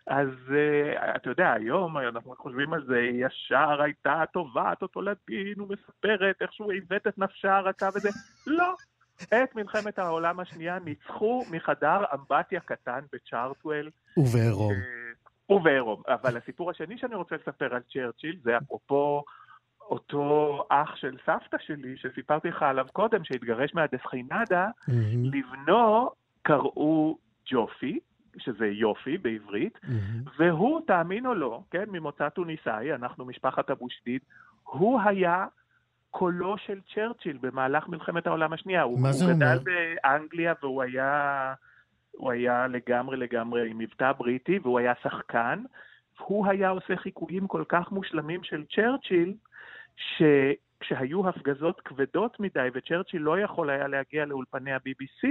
[0.07, 6.41] אז uh, אתה יודע, היום אנחנו חושבים על זה, ישר הייתה תובעת אותו לדין ומספרת
[6.41, 8.09] איך שהוא עיוות את נפשה הרכה וזה.
[8.47, 8.73] לא.
[9.23, 13.89] את מלחמת העולם השנייה ניצחו מחדר אמבטיה קטן בצ'ארטוול.
[14.17, 14.73] ובעירום.
[14.73, 16.01] Uh, ובעירום.
[16.07, 19.23] אבל הסיפור השני שאני רוצה לספר על צ'רצ'יל זה אפרופו
[19.81, 24.91] אותו אח של סבתא שלי, שסיפרתי לך עליו קודם, שהתגרש מהדסחינדה, mm-hmm.
[25.23, 26.09] לבנו
[26.41, 27.17] קראו
[27.51, 27.99] ג'ופי,
[28.37, 30.29] שזה יופי בעברית, mm-hmm.
[30.37, 34.21] והוא, תאמין או לא, כן, ממוצא טוניסאי, אנחנו משפחת אבו שדיד,
[34.63, 35.45] הוא היה
[36.11, 38.79] קולו של צ'רצ'יל במהלך מלחמת העולם השנייה.
[38.79, 39.53] מה הוא, זה הוא אומר?
[39.53, 39.71] הוא גדל
[40.03, 41.53] באנגליה והוא היה,
[42.11, 45.63] הוא היה לגמרי לגמרי עם מבטא בריטי, והוא היה שחקן.
[46.19, 49.33] הוא היה עושה חיקויים כל כך מושלמים של צ'רצ'יל,
[49.97, 55.27] שכשהיו הפגזות כבדות מדי וצ'רצ'יל לא יכול היה להגיע לאולפני ה-BBC,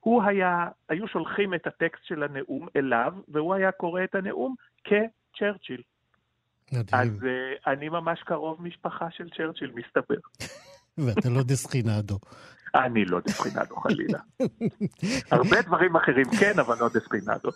[0.00, 5.82] הוא היה, היו שולחים את הטקסט של הנאום אליו, והוא היה קורא את הנאום כצ'רצ'יל.
[6.72, 7.02] מדהים.
[7.02, 10.18] אז uh, אני ממש קרוב משפחה של צ'רצ'יל, מסתבר.
[11.04, 12.18] ואתה לא דסחינדו.
[12.74, 14.18] אני לא דסחינדו, חלילה.
[15.32, 17.50] הרבה דברים אחרים כן, אבל לא דסחינדו.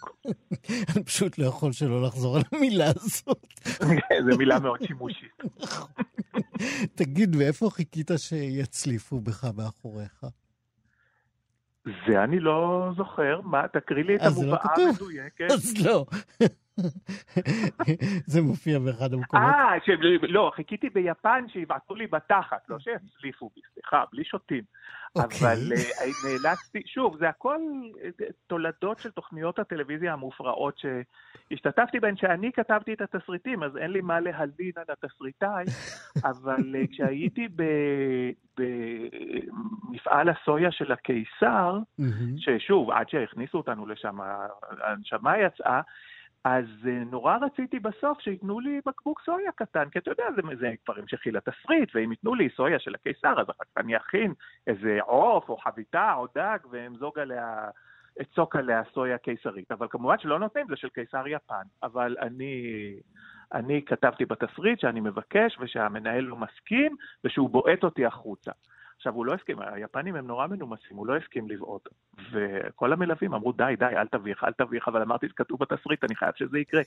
[0.97, 3.47] אני פשוט לא יכול שלא לחזור על המילה הזאת.
[4.31, 5.43] זו מילה מאוד שימושית.
[6.95, 10.25] תגיד, ואיפה חיכית שיצליפו בך מאחוריך?
[11.85, 13.41] זה אני לא זוכר.
[13.41, 15.51] מה, תקריא לי את המובאה המדויקת.
[15.55, 16.07] אז לא.
[18.33, 19.47] זה מופיע באחד המקומות.
[19.55, 19.75] אה,
[20.23, 24.65] לא, חיכיתי ביפן שיבעטו לי בתחת, לא שיצליפו בי, סליחה, בלי שוטים.
[25.17, 25.39] אוקיי.
[25.39, 27.61] אבל אה, נאלצתי, שוב, זה הכל
[28.47, 34.21] תולדות של תוכניות הטלוויזיה המופרעות שהשתתפתי בהן, שאני כתבתי את התסריטים, אז אין לי מה
[34.21, 35.65] להלין על התסריטאי,
[36.31, 37.49] אבל אה, כשהייתי
[38.57, 41.79] במפעל הסויה של הקיסר,
[42.37, 44.19] ששוב, עד שהכניסו אותנו לשם,
[44.83, 45.81] הנשמה יצאה,
[46.45, 50.71] אז אה, נורא רציתי בסוף שייתנו לי בקבוק סויה קטן, כי אתה יודע, זה, זה
[50.85, 54.35] כבר המשכי לתסריט, ואם ייתנו לי סויה של הקיסר, אז אחר כך אני אכין
[54.67, 57.69] איזה עוף או חביתה או דג ואמזוג עליה,
[58.23, 59.73] אצוק עליה סויה קיסרית.
[59.73, 61.63] אבל כמובן שלא נותנים, זה של קיסר יפן.
[61.83, 62.63] אבל אני,
[63.53, 68.53] אני כתבתי בתסריט שאני מבקש ושהמנהל לא מסכים ושהוא בועט אותי החוצה.
[69.05, 71.89] עכשיו, הוא לא הסכים, היפנים הם נורא מנומסים, הוא לא הסכים לבעוט.
[72.33, 76.33] וכל המלווים אמרו, די, די, אל תביך, אל תביך, אבל אמרתי, כתוב בתסריט, אני חייב
[76.37, 76.83] שזה יקרה.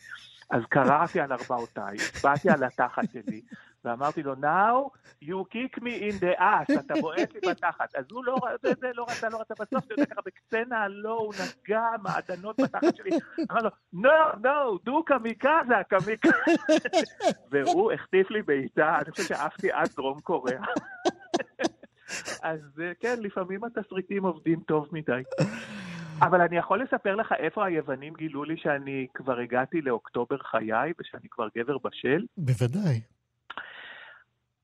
[0.51, 3.41] אז קרעתי על ארבעותיי, באתי על התחת שלי,
[3.85, 4.89] ואמרתי לו, now
[5.23, 7.95] you kick me in the ass, אתה בועט לי בתחת.
[7.95, 11.13] אז הוא לא, זה, זה לא רצה, לא רצה, בסוף זה יודע ככה בקצנה, לא,
[11.13, 13.09] הוא נגע מעדנות בתחת שלי.
[13.51, 16.37] אמר לו, no, no, דו קמיקזה, קמיקזה.
[17.51, 20.65] והוא החטיף לי בעיטה, אני חושב שעפתי עד דרום קוריאה.
[22.43, 25.21] אז אה, כן, לפעמים התסריטים עובדים טוב מדי.
[26.21, 31.29] אבל אני יכול לספר לך איפה היוונים גילו לי שאני כבר הגעתי לאוקטובר חיי ושאני
[31.31, 32.25] כבר גבר בשל?
[32.37, 33.01] בוודאי.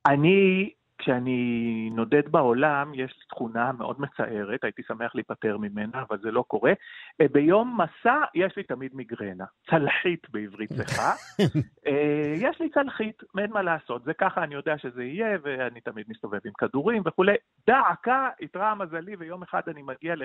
[0.06, 6.32] אני, כשאני נודד בעולם, יש לי תכונה מאוד מצערת, הייתי שמח להיפטר ממנה, אבל זה
[6.32, 6.74] לא קורה.
[7.22, 11.12] אה, ביום מסע יש לי תמיד מיגרנה, צלחית בעברית צחה.
[11.88, 16.06] אה, יש לי צלחית, אין מה לעשות, זה ככה אני יודע שזה יהיה, ואני תמיד
[16.10, 17.36] מסתובב עם כדורים וכולי.
[17.68, 20.16] דעקה, התרע מזלי, ויום אחד אני מגיע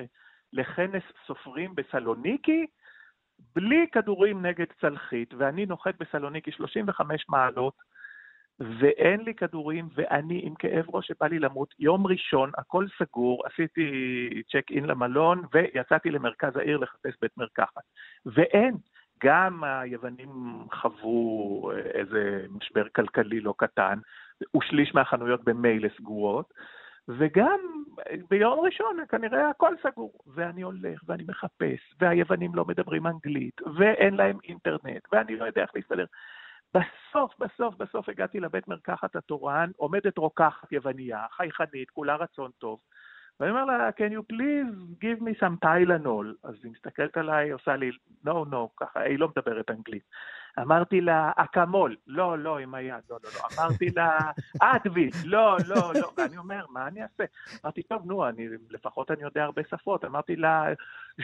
[0.52, 2.66] לכנס סופרים בסלוניקי,
[3.56, 7.74] בלי כדורים נגד צלחית, ואני נוחת בסלוניקי 35 מעלות,
[8.60, 11.74] ואין לי כדורים, ואני עם כאב ראש שבא לי למות.
[11.78, 13.90] יום ראשון, הכל סגור, עשיתי
[14.52, 17.82] צ'ק אין למלון, ויצאתי למרכז העיר לחפש בית מרקחת.
[18.26, 18.74] ואין.
[19.24, 20.28] גם היוונים
[20.72, 23.98] חוו איזה משבר כלכלי לא קטן,
[24.56, 26.54] ושליש מהחנויות במילא סגורות,
[27.08, 27.60] וגם
[28.30, 34.38] ביום ראשון כנראה הכל סגור, ואני הולך ואני מחפש, והיוונים לא מדברים אנגלית, ואין להם
[34.44, 36.04] אינטרנט, ואני לא יודע איך להסתדר.
[36.74, 42.80] בסוף, בסוף, בסוף הגעתי לבית מרקחת התורן, עומדת רוקחת יווניה, חייכנית, כולה רצון טוב.
[43.40, 46.26] ואני אומר לה, can you please give me some Tylenol?
[46.44, 47.90] אז היא מסתכלת עליי, עושה לי,
[48.26, 50.02] no, no, ככה, היא לא מדברת אנגלית.
[50.62, 53.62] אמרתי לה, אקמול, לא, לא, עם היד, לא, לא, לא.
[53.62, 54.18] אמרתי לה,
[54.60, 56.10] אדוויל, לא, לא, לא.
[56.16, 57.24] ואני אומר, מה אני אעשה?
[57.64, 60.04] אמרתי, טוב, נו, אני, לפחות אני יודע הרבה שפות.
[60.04, 60.64] אמרתי לה,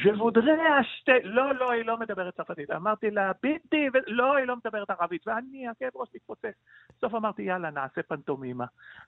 [0.05, 2.71] ז'בודרה שתי, לא, לא, היא לא מדברת צרפתית.
[2.71, 3.99] אמרתי לה, ביטי, ו...
[4.07, 5.27] לא, היא לא מדברת ערבית.
[5.27, 6.55] ואני, הכאב ראש מתפוצץ.
[6.99, 8.65] בסוף אמרתי, יאללה, נעשה פנטומימה.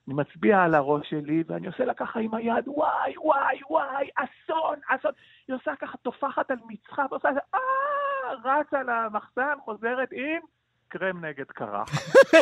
[0.07, 4.79] אני מצביע על הראש שלי, ואני עושה לה ככה עם היד, וואי, וואי, וואי, אסון,
[4.89, 5.11] אסון.
[5.47, 7.59] היא עושה ככה, טופחת על מצחה, ועושה, אה,
[8.43, 10.41] רצה למחסן, חוזרת עם
[10.87, 11.91] קרם נגד קרחת.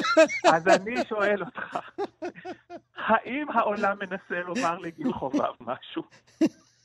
[0.56, 1.78] אז אני שואל אותך,
[2.96, 6.04] האם העולם מנסה לומר לגיל חובב משהו?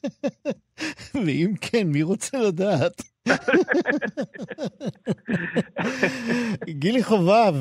[1.27, 3.03] ואם כן, מי רוצה לדעת?
[6.81, 7.55] גילי חובב,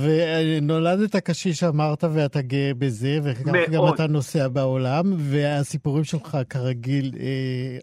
[0.62, 7.78] נולדת קשיש אמרת ואתה גאה בזה, וכך גם אתה נוסע בעולם, והסיפורים שלך כרגיל אה,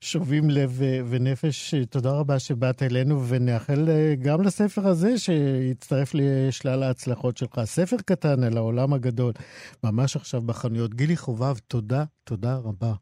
[0.00, 1.74] שובים לב ונפש.
[1.90, 7.60] תודה רבה שבאת אלינו, ונאחל אה, גם לספר הזה שיצטרף לשלל ההצלחות שלך.
[7.64, 9.32] ספר קטן אל העולם הגדול,
[9.84, 10.94] ממש עכשיו בחנויות.
[10.94, 12.92] גילי חובב, תודה, תודה רבה.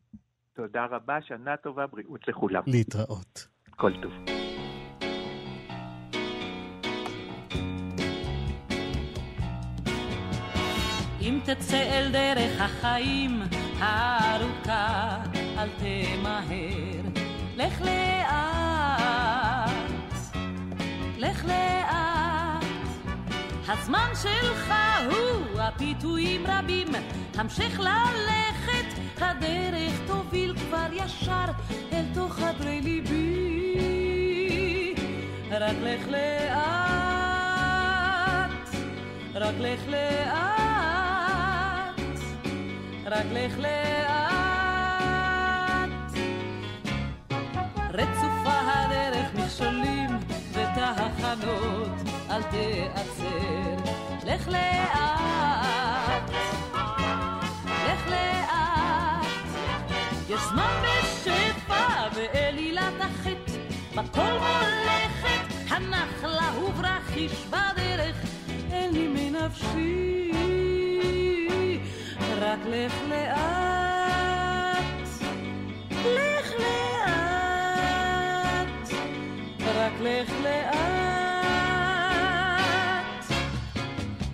[0.57, 2.63] תודה רבה, שנה טובה, בריאות לכולם.
[2.67, 3.49] להתראות.
[3.77, 4.13] כל טוב.
[11.21, 13.43] אם תצא אל דרך החיים
[13.79, 15.23] הארוכה,
[15.59, 17.03] אל תמהר,
[17.57, 18.31] לך לאט,
[21.19, 22.65] לך לאט.
[23.69, 24.73] הזמן שלך
[25.11, 26.89] הוא הפיתויים רבים,
[27.37, 31.45] המשך ללכת הדרך תוביל כבר ישר
[31.93, 33.51] אל תוך חדרי ליבי.
[35.51, 36.61] רק לך לאט,
[39.35, 40.41] רק לך לאט,
[43.07, 44.10] רק לך לאט.
[49.61, 50.19] מכשולים
[50.53, 51.89] ותחנות,
[52.31, 53.91] אל תיעצר,
[54.27, 56.31] לך לאט.
[60.29, 63.53] יש זמן בשפע ואלילת החטא,
[63.95, 68.17] בכל מולכת הנחלה וברכיש בדרך,
[68.73, 70.33] אין לי מנפשי,
[72.41, 73.90] רק לך לאט,
[80.03, 80.81] לך לאט.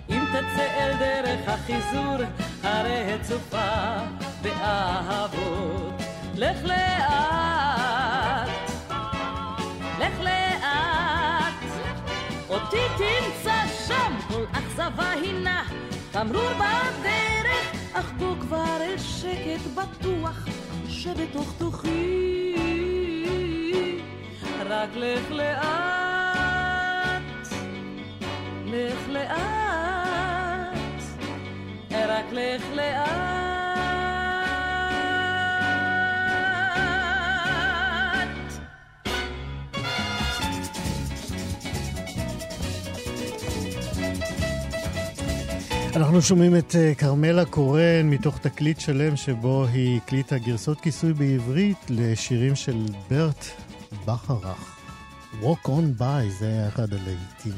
[0.09, 2.17] אם תצא אל דרך החיזור,
[2.63, 3.97] הרי הצופה
[4.41, 6.01] באהבות.
[6.35, 8.49] לך לאט,
[9.99, 11.63] לך לאט,
[12.49, 15.63] אותי תמצא שם, כל אכזבה הינה
[16.11, 20.47] תמרור בדרך, אך בוא כבר אל שקט בטוח
[20.87, 22.47] שבתוך תוכי.
[24.65, 25.57] רק לך לאט,
[28.65, 29.57] לך לאט.
[31.91, 33.37] רק לך לאט.
[45.95, 51.77] אנחנו שומעים את אה, כרמלה קורן מתוך תקליט שלם שבו היא הקליטה גרסות כיסוי בעברית
[51.89, 53.66] לשירים של ברט
[54.05, 54.77] בכרך.
[55.41, 57.53] Walk on by זה היה אחד הלהיטים.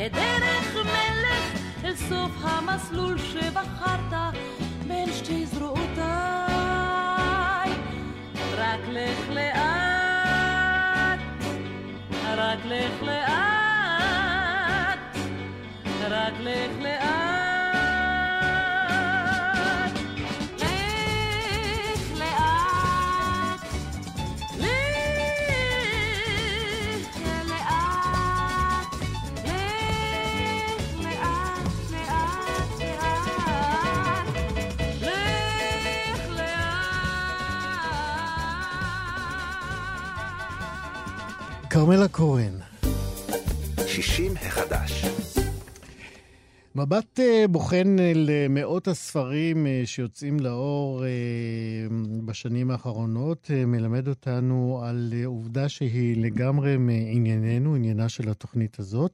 [0.00, 4.12] כדרך מלך אל סוף המסלול שבחרת
[4.88, 6.00] בין שתי זרועותיי.
[8.56, 11.20] רק לך לאט,
[12.36, 13.38] רק לך לאט,
[16.10, 16.99] רק לך לאט.
[41.70, 42.52] כרמלה קורן.
[43.86, 45.04] 60 החדש.
[46.74, 51.08] מבט אה, בוחן למאות הספרים אה, שיוצאים לאור אה,
[52.24, 59.12] בשנים האחרונות מלמד אותנו על עובדה שהיא לגמרי מענייננו, עניינה של התוכנית הזאת.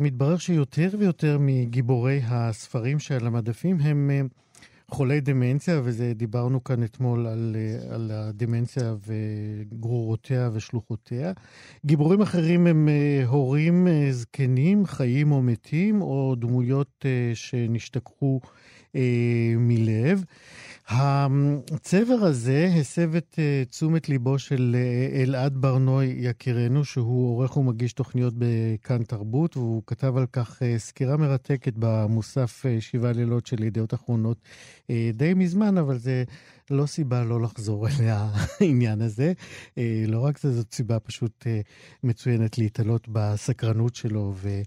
[0.00, 4.10] מתברר שיותר ויותר מגיבורי הספרים שעל המדפים הם
[4.90, 11.32] חולי דמנציה, וזה דיברנו כאן אתמול על, אה, על הדמנציה וגרורותיה ושלוחותיה.
[11.86, 18.40] גיבורים אחרים הם אה, הורים אה, זקנים, חיים או מתים, או דמויות שנשתכחו
[19.56, 20.24] מלב.
[20.90, 27.92] הצבר הזה הסב את uh, תשומת ליבו של uh, אלעד ברנוי יקירנו, שהוא עורך ומגיש
[27.92, 33.62] תוכניות בכאן תרבות, והוא כתב על כך uh, סקירה מרתקת במוסף uh, שבעה לילות של
[33.62, 34.36] ידיעות אחרונות
[34.82, 36.24] uh, די מזמן, אבל זה
[36.70, 37.92] לא סיבה לא לחזור אל
[38.60, 39.32] העניין הזה.
[39.68, 41.46] Uh, לא רק זה, זאת סיבה פשוט uh,
[42.04, 44.32] מצוינת להתעלות בסקרנות שלו.
[44.36, 44.60] ו...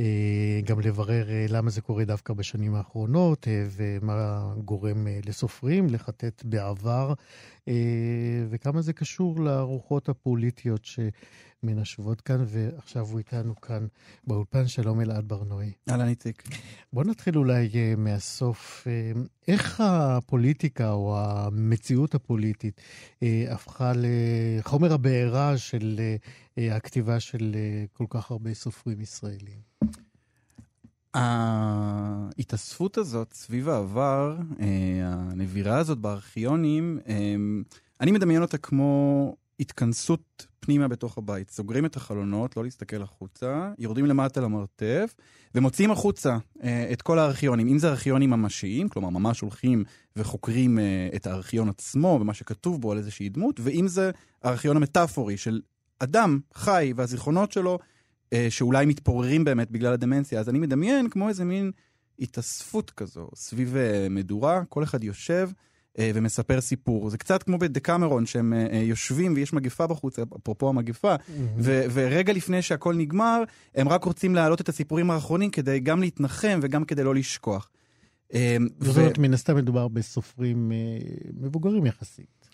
[0.00, 6.42] אה, גם לברר אה, למה זה קורה דווקא בשנים האחרונות, אה, ומה גורם לסופרים לחטט
[6.44, 7.14] בעבר,
[8.50, 10.84] וכמה זה קשור לרוחות הפוליטיות
[11.64, 13.86] שמנשבות כאן, ועכשיו הוא איתנו כאן
[14.26, 14.66] באולפן.
[14.66, 15.72] שלום אלעד ברנועי.
[15.90, 16.42] אהלן איציק.
[16.92, 18.86] בוא נתחיל אולי מהסוף.
[19.48, 22.80] איך הפוליטיקה או המציאות הפוליטית
[23.48, 26.00] הפכה לחומר הבעירה של
[26.56, 27.56] הכתיבה של
[27.92, 29.58] כל כך הרבה סופרים ישראלים?
[31.14, 34.66] ההתאספות הזאת סביב העבר, אה,
[35.02, 37.34] הנבירה הזאת בארכיונים, אה,
[38.00, 41.50] אני מדמיין אותה כמו התכנסות פנימה בתוך הבית.
[41.50, 45.14] סוגרים את החלונות, לא להסתכל החוצה, יורדים למטה למרתף,
[45.54, 47.68] ומוציאים החוצה אה, את כל הארכיונים.
[47.68, 49.84] אם זה ארכיונים ממשיים, כלומר ממש הולכים
[50.16, 50.78] וחוקרים
[51.16, 54.10] את הארכיון עצמו ומה שכתוב בו על איזושהי דמות, ואם זה
[54.42, 55.60] הארכיון המטאפורי של
[55.98, 57.78] אדם חי והזיכרונות שלו,
[58.32, 60.40] אה, שאולי מתפוררים באמת בגלל הדמנציה.
[60.40, 61.70] אז אני מדמיין כמו איזה מין
[62.18, 65.50] התאספות כזו סביב אה, מדורה, כל אחד יושב.
[65.98, 67.10] אה, ומספר סיפור.
[67.10, 71.30] זה קצת כמו בדקמרון, שהם יושבים ויש מגפה בחוץ, אפרופו המגפה, mm-hmm.
[71.58, 73.42] ו- ורגע לפני שהכל נגמר,
[73.74, 77.70] הם רק רוצים להעלות את הסיפורים האחרונים כדי גם להתנחם וגם כדי לא לשכוח.
[78.80, 79.18] זאת אומרת.
[79.18, 80.72] מן הסתם מדובר בסופרים
[81.40, 82.48] מבוגרים יחסית.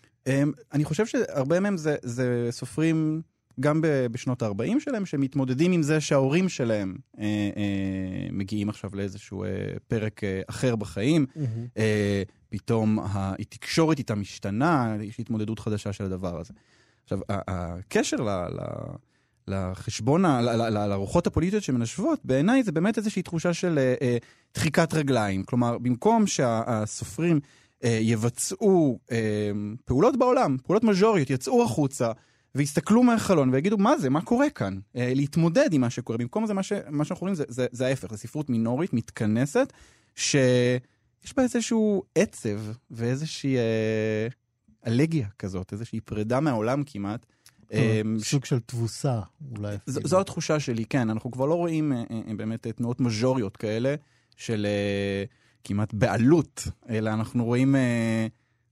[0.72, 3.22] אני חושב שהרבה מהם זה, זה סופרים
[3.60, 9.48] גם בשנות ה-40 שלהם, שמתמודדים עם זה שההורים שלהם אה, אה, מגיעים עכשיו לאיזשהו אה,
[9.88, 11.26] פרק אה, אחר בחיים.
[11.28, 11.78] Mm-hmm.
[11.78, 16.54] אה, פתאום התקשורת איתם משתנה, יש התמודדות חדשה של הדבר הזה.
[17.04, 18.28] עכשיו, הקשר ל...
[18.30, 18.60] ל
[19.50, 20.24] לחשבון,
[20.70, 24.16] לרוחות הפוליטיות שמנשבות, בעיניי זה באמת איזושהי תחושה של אה, אה,
[24.54, 25.42] דחיקת רגליים.
[25.42, 27.40] כלומר, במקום שהסופרים
[27.84, 29.50] אה, יבצעו אה,
[29.84, 32.12] פעולות בעולם, פעולות מז'וריות, יצאו החוצה,
[32.54, 34.78] ויסתכלו מהחלון ויגידו, מה זה, מה קורה כאן?
[34.96, 36.18] אה, להתמודד עם מה שקורה.
[36.18, 39.72] במקום זה, מה, ש, מה שאנחנו רואים זה, זה, זה ההפך, זו ספרות מינורית, מתכנסת,
[40.16, 44.28] שיש בה איזשהו עצב ואיזושהי אה,
[44.86, 47.26] אלגיה כזאת, איזושהי פרידה מהעולם כמעט.
[47.72, 49.20] אמ, סוג של תבוסה,
[49.56, 49.76] אולי.
[49.86, 51.10] זו התחושה שלי, כן.
[51.10, 53.94] אנחנו כבר לא רואים אה, באמת תנועות מז'וריות כאלה
[54.36, 54.66] של
[55.64, 57.74] כמעט בעלות, אלא אנחנו רואים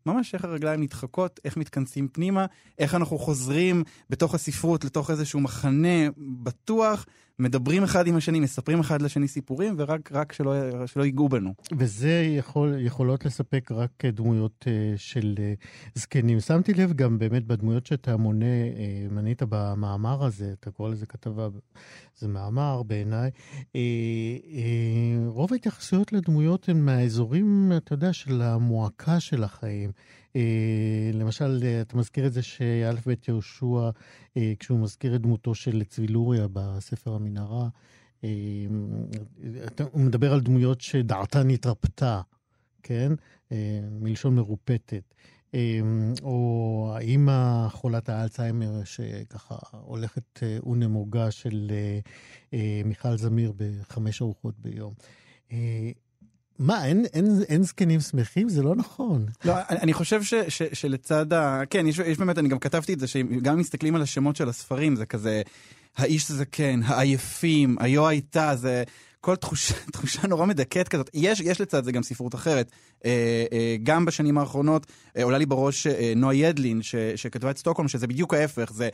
[0.07, 2.47] ממש איך הרגליים נדחקות, איך מתכנסים פנימה,
[2.79, 7.07] איך אנחנו חוזרים בתוך הספרות לתוך איזשהו מחנה בטוח,
[7.39, 10.55] מדברים אחד עם השני, מספרים אחד לשני סיפורים, ורק רק שלא,
[10.87, 11.55] שלא ייגעו בנו.
[11.79, 15.53] וזה יכול, יכולות לספק רק אה, דמויות אה, של אה,
[15.95, 16.41] זקנים.
[16.41, 21.49] שמתי לב גם באמת בדמויות שאתה מונה, אה, מנית במאמר הזה, אתה קורא לזה כתבה,
[22.17, 23.31] זה מאמר בעיניי.
[23.77, 23.81] אה,
[24.53, 29.91] אה, רוב ההתייחסויות לדמויות הן מהאזורים, אתה יודע, של המועקה של החיים.
[30.39, 33.91] אה, למשל, אה, אתה מזכיר את זה שא' ב' יהושע,
[34.37, 37.69] אה, כשהוא מזכיר את דמותו של צבי לוריה בספר המנהרה,
[39.93, 42.21] הוא מדבר על דמויות שדעתן התרפתה,
[42.83, 43.13] כן?
[43.91, 45.15] מלשון מרופטת.
[46.23, 51.73] או האימא חולת האלצהיימר שככה הולכת ונמוגה של
[52.85, 54.95] מיכל זמיר בחמש ארוחות ביום.
[56.59, 58.49] מה, אין, אין, אין זקנים שמחים?
[58.49, 59.27] זה לא נכון.
[59.45, 61.63] לא, אני אני חושב ש, ש, שלצד ה...
[61.71, 64.49] כן, יש, יש באמת, אני גם כתבתי את זה, שגם אם מסתכלים על השמות של
[64.49, 65.43] הספרים, זה כזה,
[65.97, 68.85] האיש זקן, העייפים, היו הייתה, זה
[69.21, 71.11] כל תחושה, תחושה נורא מדכאת כזאת.
[71.15, 72.71] יש, יש לצד זה גם ספרות אחרת.
[73.05, 74.87] אה, אה, גם בשנים האחרונות
[75.17, 78.89] אה, עולה לי בראש אה, נועה ידלין, ש, שכתבה את סטוקהולם, שזה בדיוק ההפך, זה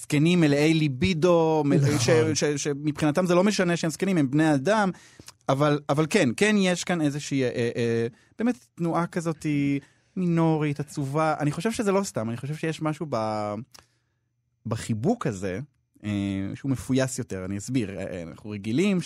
[0.00, 2.34] זקנים מלאי ליבידו, מלא, נכון.
[2.34, 4.90] ש, ש, שמבחינתם זה לא משנה שהם זקנים, הם בני אדם.
[5.48, 8.06] אבל, אבל כן, כן יש כאן איזושהי, אה, אה,
[8.38, 9.46] באמת תנועה כזאת
[10.16, 11.34] מינורית, עצובה.
[11.40, 13.16] אני חושב שזה לא סתם, אני חושב שיש משהו ב,
[14.66, 15.60] בחיבוק הזה,
[16.04, 16.10] אה,
[16.54, 17.98] שהוא מפויס יותר, אני אסביר.
[17.98, 18.98] אה, אה, אנחנו רגילים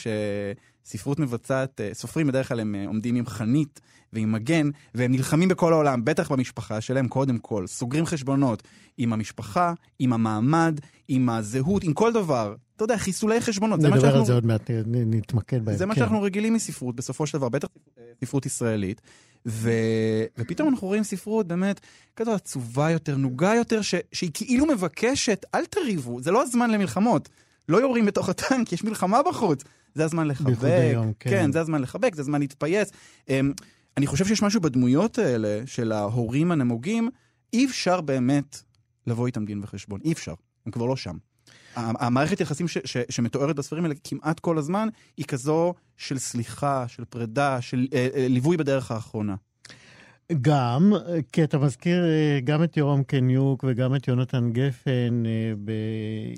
[0.85, 3.81] שספרות מבצעת, אה, סופרים בדרך כלל הם אה, עומדים עם חנית
[4.13, 7.67] ועם מגן, והם נלחמים בכל העולם, בטח במשפחה שלהם קודם כל.
[7.67, 8.63] סוגרים חשבונות
[8.99, 12.55] עם המשפחה, עם המעמד, עם הזהות, עם כל דבר.
[12.77, 13.81] אתה יודע, חיסולי חשבונות.
[13.81, 15.77] זה מה נדבר שאנחנו- על זה עוד מעט, נתמקד בהם.
[15.77, 16.01] זה מה כן.
[16.01, 17.69] שאנחנו רגילים מספרות, בסופו של דבר, בטח
[18.25, 19.01] ספרות ישראלית.
[19.47, 19.71] ו...
[20.39, 21.81] ופתאום אנחנו רואים ספרות באמת
[22.17, 23.95] כזו עצובה יותר, נוגה יותר, ש...
[24.13, 27.29] שהיא כאילו מבקשת, אל תריבו, זה לא הזמן למלחמות.
[27.69, 29.65] לא יורים בתוך הטנק, יש מלחמה בחוץ.
[29.95, 30.63] זה הזמן לחבק.
[30.65, 31.31] היום, כן.
[31.31, 32.91] כן, זה הזמן לחבק, זה הזמן להתפייס.
[33.29, 33.53] אמ,
[33.97, 37.11] אני חושב שיש משהו בדמויות האלה של ההורים הנמוגים,
[37.53, 38.63] אי אפשר באמת
[39.07, 40.01] לבוא איתם דין וחשבון.
[40.05, 40.35] אי אפשר,
[40.67, 41.17] הם כבר לא שם.
[41.77, 47.05] המערכת יחסים ש- ש- שמתוארת בספרים האלה כמעט כל הזמן, היא כזו של סליחה, של
[47.05, 49.35] פרידה, של אה, אה, ליווי בדרך האחרונה.
[50.41, 50.93] גם,
[51.33, 55.53] כי אתה מזכיר אה, גם את יורם קניוק וגם את יונתן גפן אה,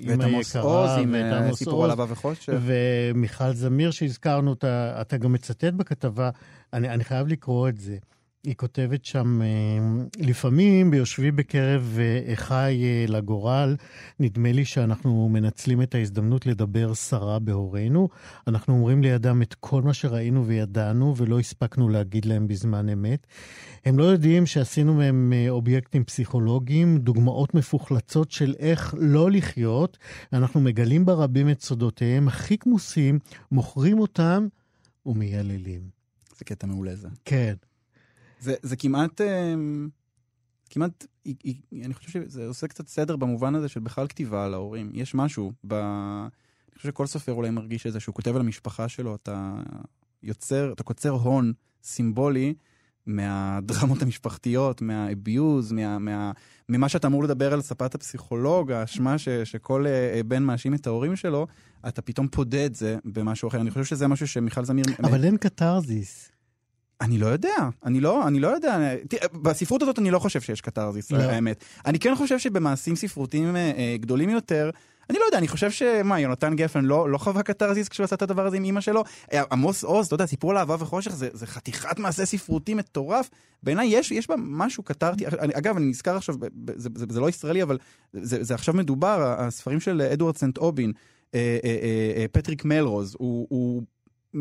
[0.07, 2.53] ואת באמא עמוס יקרה, עוז עם ואת אה, סיפור על אבא וחושך.
[2.61, 6.29] ומיכל זמיר שהזכרנו, אתה, אתה גם מצטט בכתבה,
[6.73, 7.97] אני, אני חייב לקרוא את זה.
[8.43, 9.47] היא כותבת שם, אה,
[10.19, 13.75] לפעמים ביושבי בקרב אה, אחי אה, לגורל,
[14.19, 18.09] נדמה לי שאנחנו מנצלים את ההזדמנות לדבר סרה בהורינו.
[18.47, 23.27] אנחנו אומרים לידם את כל מה שראינו וידענו ולא הספקנו להגיד להם בזמן אמת.
[23.85, 29.97] הם לא יודעים שעשינו מהם אובייקטים פסיכולוגיים, דוגמאות מפוחלצות של איך לא לחיות.
[30.33, 33.19] אנחנו מגלים ברבים את סודותיהם הכי כמוסים,
[33.51, 34.47] מוכרים אותם
[35.05, 35.81] ומייללים.
[36.37, 37.07] זה קטע מעולה זה.
[37.25, 37.53] כן.
[38.39, 39.89] זה, זה כמעט, אמ,
[40.69, 41.05] כמעט,
[41.85, 44.89] אני חושב שזה עושה קצת סדר במובן הזה של בכלל כתיבה על ההורים.
[44.93, 45.73] יש משהו, ב...
[45.73, 49.55] אני חושב שכל סופר אולי מרגיש את זה, שהוא כותב על המשפחה שלו, אתה
[50.23, 52.53] יוצר, אתה קוצר הון סימבולי
[53.05, 56.31] מהדרמות המשפחתיות, מהאביוז, מה, מה,
[56.69, 61.15] ממה שאתה אמור לדבר על ספת הפסיכולוג, האשמה ש, שכל אה, בן מאשים את ההורים
[61.15, 61.47] שלו,
[61.87, 63.61] אתה פתאום פודה את זה במשהו אחר.
[63.61, 64.85] אני חושב שזה משהו שמיכל זמיר...
[65.03, 66.31] אבל אין קתרזיס.
[67.01, 68.95] אני לא יודע, אני לא, אני לא יודע.
[69.09, 71.17] תראה, בספרות הזאת אני לא חושב שיש קתרזיס, לא.
[71.17, 71.63] האמת.
[71.85, 74.69] אני כן חושב שבמעשים ספרותיים אה, אה, גדולים יותר,
[75.09, 78.21] אני לא יודע, אני חושב שמה, יונתן גפן לא, לא חווה קתרזיס כשהוא עשה את
[78.21, 79.03] הדבר הזה עם אימא שלו?
[79.33, 83.29] אה, עמוס עוז, אתה יודע, סיפור על אהבה וחושך, זה, זה חתיכת מעשה ספרותי מטורף.
[83.63, 85.27] בעיניי יש, יש בה משהו קתרתי.
[85.27, 86.35] אני, אגב, אני נזכר עכשיו,
[86.77, 87.77] זה, זה, זה לא ישראלי, אבל
[88.13, 90.91] זה, זה עכשיו מדובר, הספרים של אדוארד סנט אובין,
[91.35, 93.83] אה, אה, אה, אה, פטריק מלרוז, הוא, הוא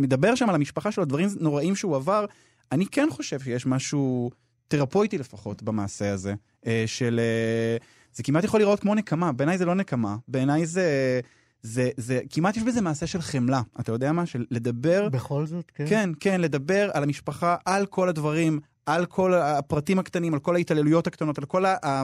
[0.01, 2.24] מדבר שם על המשפחה שלו, דברים נוראים שהוא עבר.
[2.72, 4.30] אני כן חושב שיש משהו
[4.68, 6.34] תרפויטי לפחות במעשה הזה,
[6.66, 7.20] אה, של...
[7.22, 7.76] אה,
[8.14, 11.20] זה כמעט יכול לראות כמו נקמה, בעיניי זה לא נקמה, בעיניי זה...
[11.62, 14.26] זה, זה, כמעט יש בזה מעשה של חמלה, אתה יודע מה?
[14.26, 15.84] של לדבר, בכל זאת, כן.
[15.88, 21.07] כן, כן, לדבר על המשפחה, על כל הדברים, על כל הפרטים הקטנים, על כל ההתעללויות
[21.07, 22.03] הקטנות, על כל ה- ה-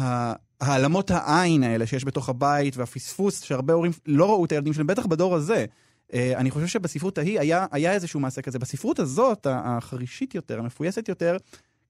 [0.00, 4.86] ה- העלמות העין האלה שיש בתוך הבית, והפספוס שהרבה הורים לא ראו את הילדים שלהם,
[4.86, 5.64] בטח בדור הזה.
[6.14, 8.58] אה, אני חושב שבספרות ההיא היה, היה איזשהו מעשה כזה.
[8.58, 11.36] בספרות הזאת, החרישית יותר, המפויסת יותר,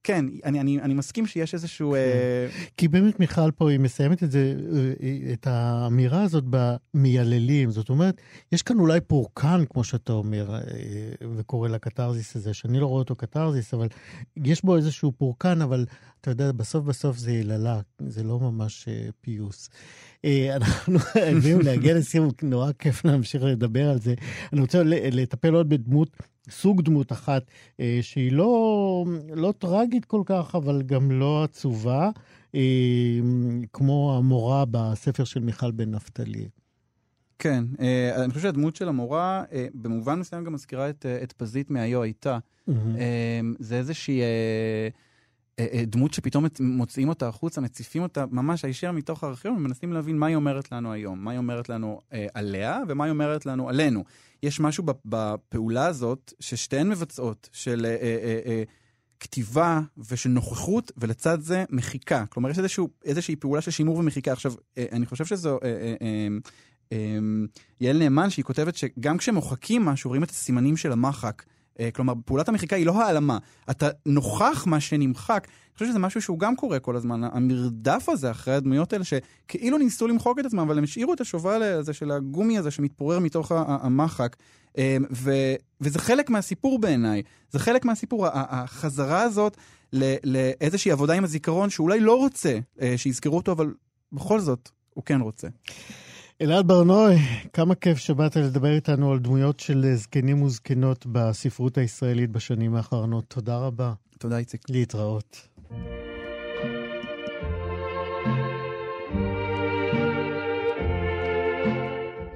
[0.04, 1.90] כן, אני, אני, אני מסכים שיש איזשהו...
[1.90, 1.96] כן.
[1.96, 4.54] אה, כי באמת מיכל פה, היא מסיימת את זה,
[5.02, 7.70] אה, את האמירה הזאת במייללים.
[7.70, 8.20] זאת אומרת,
[8.52, 10.60] יש כאן אולי פורקן, כמו שאתה אומר, אה,
[11.36, 13.88] וקורא לקתרזיס הזה, שאני לא רואה אותו קתרזיס, אבל
[14.36, 15.86] יש בו איזשהו פורקן, אבל
[16.20, 19.70] אתה יודע, בסוף בסוף זה יללה, זה לא ממש אה, פיוס.
[20.56, 24.14] אנחנו חייבים להגיע לסיום, נורא כיף להמשיך לדבר על זה.
[24.52, 26.16] אני רוצה לטפל עוד בדמות,
[26.50, 27.42] סוג דמות אחת,
[27.80, 32.10] אה, שהיא לא, לא טרגית כל כך, אבל גם לא עצובה,
[32.54, 32.60] אה,
[33.72, 36.48] כמו המורה בספר של מיכל בן נפתלי.
[37.38, 41.32] כן, אה, אני חושב שהדמות של המורה, אה, במובן מסוים גם מזכירה את, אה, את
[41.32, 42.38] פזית מהיו הייתה.
[42.68, 44.88] אה, זה איזושהי אה,
[45.86, 50.36] דמות שפתאום מוציאים אותה החוצה, מציפים אותה ממש הישר מתוך הארכיון, ומנסים להבין מה היא
[50.36, 54.04] אומרת לנו היום, מה היא אומרת לנו אה, עליה, ומה היא אומרת לנו עלינו.
[54.42, 58.62] יש משהו בפעולה הזאת, ששתיהן מבצעות, של אה, אה, אה, אה,
[59.20, 59.80] כתיבה
[60.10, 62.24] ושל נוכחות, ולצד זה מחיקה.
[62.26, 64.32] כלומר, יש איזשהו, איזושהי פעולה של שימור ומחיקה.
[64.32, 65.58] עכשיו, אה, אני חושב שזו...
[65.64, 66.28] אה, אה, אה,
[66.92, 67.18] אה,
[67.80, 71.42] יעל נאמן, שהיא כותבת שגם כשמוחקים משהו, רואים את הסימנים של המחק.
[71.82, 73.38] אה, כלומר, פעולת המחיקה היא לא העלמה.
[73.70, 75.46] אתה נוכח מה שנמחק.
[75.48, 77.24] אני חושב שזה משהו שהוא גם קורה כל הזמן.
[77.24, 81.62] המרדף הזה אחרי הדמויות האלה, שכאילו ניסו למחוק את עצמם, אבל הם השאירו את השובל
[81.62, 84.36] הזה של הגומי הזה שמתפורר מתוך המחק.
[84.78, 87.22] אה, ו- וזה חלק מהסיפור בעיניי.
[87.50, 88.26] זה חלק מהסיפור.
[88.32, 89.56] החזרה הזאת
[90.24, 93.74] לאיזושהי עבודה עם הזיכרון, שאולי לא רוצה אה, שיזכרו אותו, אבל
[94.12, 95.48] בכל זאת, הוא כן רוצה.
[96.42, 97.18] אלעד ברנועי,
[97.52, 103.24] כמה כיף שבאת לדבר איתנו על דמויות של זקנים וזקנות בספרות הישראלית בשנים האחרונות.
[103.28, 103.92] תודה רבה.
[104.18, 104.60] תודה, איציק.
[104.70, 105.48] להתראות.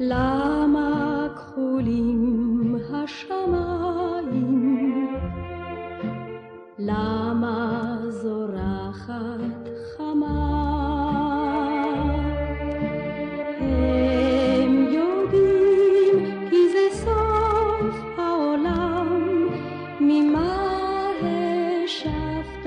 [0.01, 3.76] למה כחולים השמיים?
[22.47, 22.66] השבת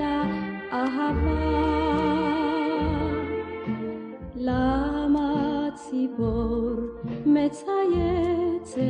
[0.72, 1.60] אהבה?
[4.36, 6.70] למה ציפור
[7.26, 8.80] מצייצת?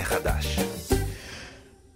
[0.00, 0.58] החדש.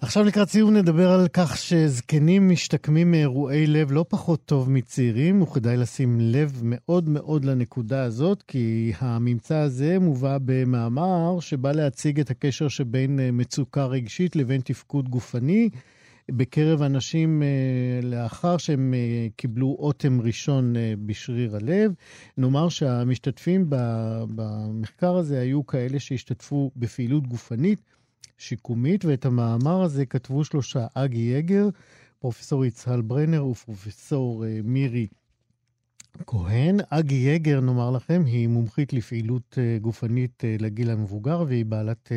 [0.01, 5.77] עכשיו לקראת סיום נדבר על כך שזקנים משתקמים מאירועי לב לא פחות טוב מצעירים, וכדאי
[5.77, 12.69] לשים לב מאוד מאוד לנקודה הזאת, כי הממצא הזה מובא במאמר שבא להציג את הקשר
[12.69, 15.69] שבין מצוקה רגשית לבין תפקוד גופני.
[16.31, 17.49] בקרב אנשים אה,
[18.03, 21.93] לאחר שהם אה, קיבלו אוטם ראשון אה, בשריר הלב.
[22.37, 23.67] נאמר שהמשתתפים
[24.35, 27.81] במחקר הזה היו כאלה שהשתתפו בפעילות גופנית,
[28.39, 31.69] שיקומית, ואת המאמר הזה כתבו שלושה, אגי יגר,
[32.19, 35.07] פרופסור יצהל ברנר ופרופסור מירי
[36.27, 36.77] כהן.
[36.91, 42.13] אגי יגר, נאמר לכם, היא מומחית לפעילות גופנית לגיל המבוגר, והיא בעלת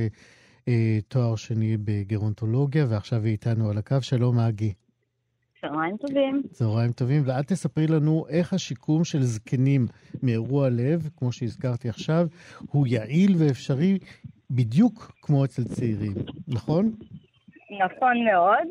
[1.07, 4.01] תואר שני בגרונטולוגיה, ועכשיו היא איתנו על הקו.
[4.01, 4.73] שלום, אגי.
[5.61, 6.41] צהריים טובים.
[6.51, 9.85] צהריים טובים, ואת תספרי לנו איך השיקום של זקנים
[10.23, 12.27] מאירוע לב, כמו שהזכרתי עכשיו,
[12.71, 13.97] הוא יעיל ואפשרי
[14.51, 16.13] בדיוק כמו אצל צעירים,
[16.47, 16.91] נכון?
[17.85, 18.67] נכון מאוד.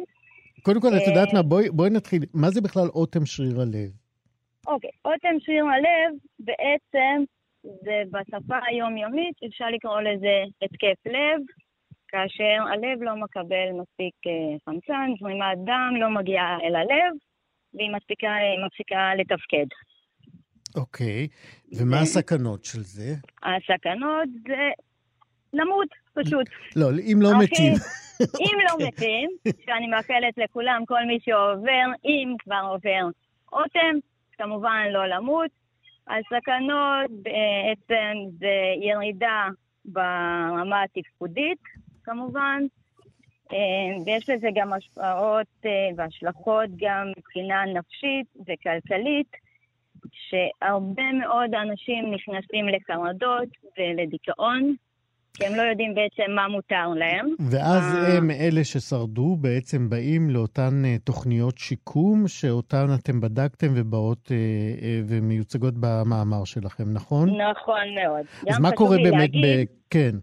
[0.62, 1.42] קודם כל, את אה, יודעת מה?
[1.42, 2.22] בואי, בואי נתחיל.
[2.34, 3.90] מה זה בכלל אוטם שריר הלב?
[4.66, 7.24] אוקיי, אוטם שריר הלב, בעצם
[7.64, 11.40] זה בשפה היומיומית, אפשר לקרוא לזה התקף לב,
[12.10, 14.32] כאשר הלב לא מקבל מספיק אה,
[14.64, 17.12] חמצן, זרימת דם לא מגיעה אל הלב,
[17.74, 18.28] והיא מפסיקה,
[18.66, 19.66] מפסיקה לתפקד.
[20.76, 21.28] אוקיי,
[21.72, 23.14] ומה זה- הסכנות של זה?
[23.42, 24.68] הסכנות זה
[25.52, 26.46] למות, פשוט.
[26.76, 27.72] לא, אם לא הכי- מתים.
[28.44, 29.30] אם לא מתים,
[29.66, 33.08] שאני מאחלת לכולם, כל מי שעובר, אם כבר עובר
[33.52, 33.96] אוטם,
[34.32, 35.50] כמובן לא למות.
[36.08, 39.48] הסכנות בעצם זה ירידה
[39.84, 41.58] ברמה התפקודית,
[42.04, 42.62] כמובן,
[43.52, 49.36] אה, ויש לזה גם השפעות אה, והשלכות גם מבחינה נפשית וכלכלית,
[50.12, 53.48] שהרבה מאוד אנשים נכנסים לחרדות
[53.78, 54.74] ולדיכאון,
[55.34, 57.26] כי הם לא יודעים בעצם מה מותר להם.
[57.50, 58.16] ואז אה.
[58.16, 64.32] הם, אלה ששרדו, בעצם באים לאותן תוכניות שיקום, שאותן אתם בדקתם ובאות
[65.08, 67.28] ומיוצגות במאמר שלכם, נכון?
[67.28, 68.26] נכון מאוד.
[68.48, 69.64] אז מה קורה באמת להגיד ב...
[69.90, 70.16] כן,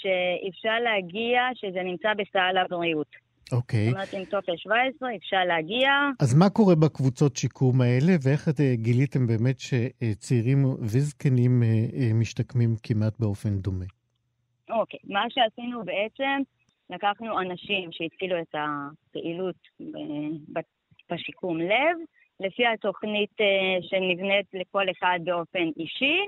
[0.00, 3.28] שאפשר להגיע, שזה נמצא בסל הבריאות.
[3.52, 3.84] אוקיי.
[3.84, 5.90] זאת אומרת, עם טופס 17 אפשר להגיע.
[6.20, 12.14] אז מה קורה בקבוצות שיקום האלה, ואיך את, אה, גיליתם באמת שצעירים וזקנים אה, אה,
[12.14, 13.84] משתקמים כמעט באופן דומה?
[14.70, 16.42] אוקיי, מה שעשינו בעצם,
[16.90, 19.56] לקחנו אנשים שהתחילו את הפעילות
[21.10, 21.96] בשיקום לב,
[22.40, 23.36] לפי התוכנית
[23.80, 26.18] שנבנית לכל אחד באופן אישי.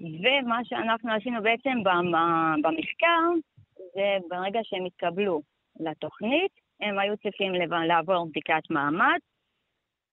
[0.00, 3.48] ומה שאנחנו עשינו בעצם במ- במחקר,
[3.94, 5.42] זה ברגע שהם התקבלו
[5.80, 7.52] לתוכנית, הם היו צריכים
[7.88, 9.18] לעבור בדיקת מעמד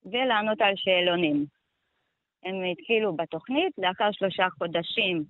[0.05, 1.45] ולענות על שאלונים.
[2.43, 5.23] הם התחילו בתוכנית, לאחר שלושה חודשים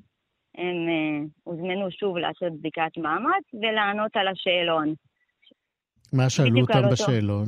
[0.58, 4.93] הם אה, הוזמנו שוב לעשות בדיקת מעמד ולענות על השאלון.
[6.14, 6.89] מה שאלו אותם.
[6.91, 7.45] בשאלון?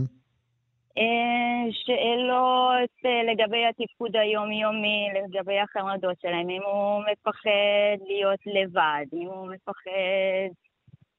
[0.97, 9.27] אה, שאלות אה, לגבי התפקוד היומיומי, לגבי החרדות שלהם, אם הוא מפחד להיות לבד, אם
[9.27, 10.49] הוא מפחד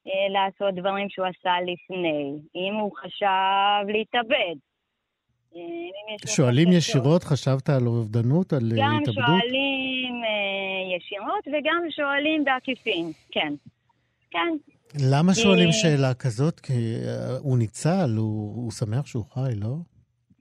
[0.06, 4.56] אה, לעשות דברים שהוא עשה לפני, אם הוא חשב להתאבד.
[6.26, 6.72] שואלים.
[6.72, 9.24] ישירות, חשבת על אובדנות, על גם התאבדות?
[9.26, 13.54] שואלים אה, ישירות וגם שואלים בעקיפין, כן.
[14.30, 14.56] כן,
[14.94, 16.60] למה שואלים שאלה כזאת?
[16.60, 19.74] כי אה, הוא ניצל, הוא הוא שמח שהוא חי, לא?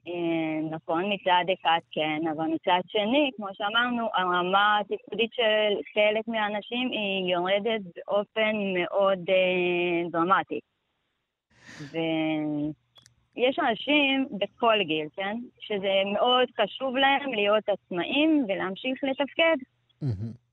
[0.08, 6.90] אה, נכון, מצד אחד כן, אבל מצד שני, כמו שאמרנו, הרמה התפקודית של חלק מהאנשים
[6.90, 10.60] היא יורדת באופן מאוד אה, דרמטי.
[11.90, 15.36] ויש אנשים בכל גיל, כן?
[15.60, 19.56] שזה מאוד חשוב להם להיות עצמאים ולהמשיך לתפקד.
[20.02, 20.47] מהמם.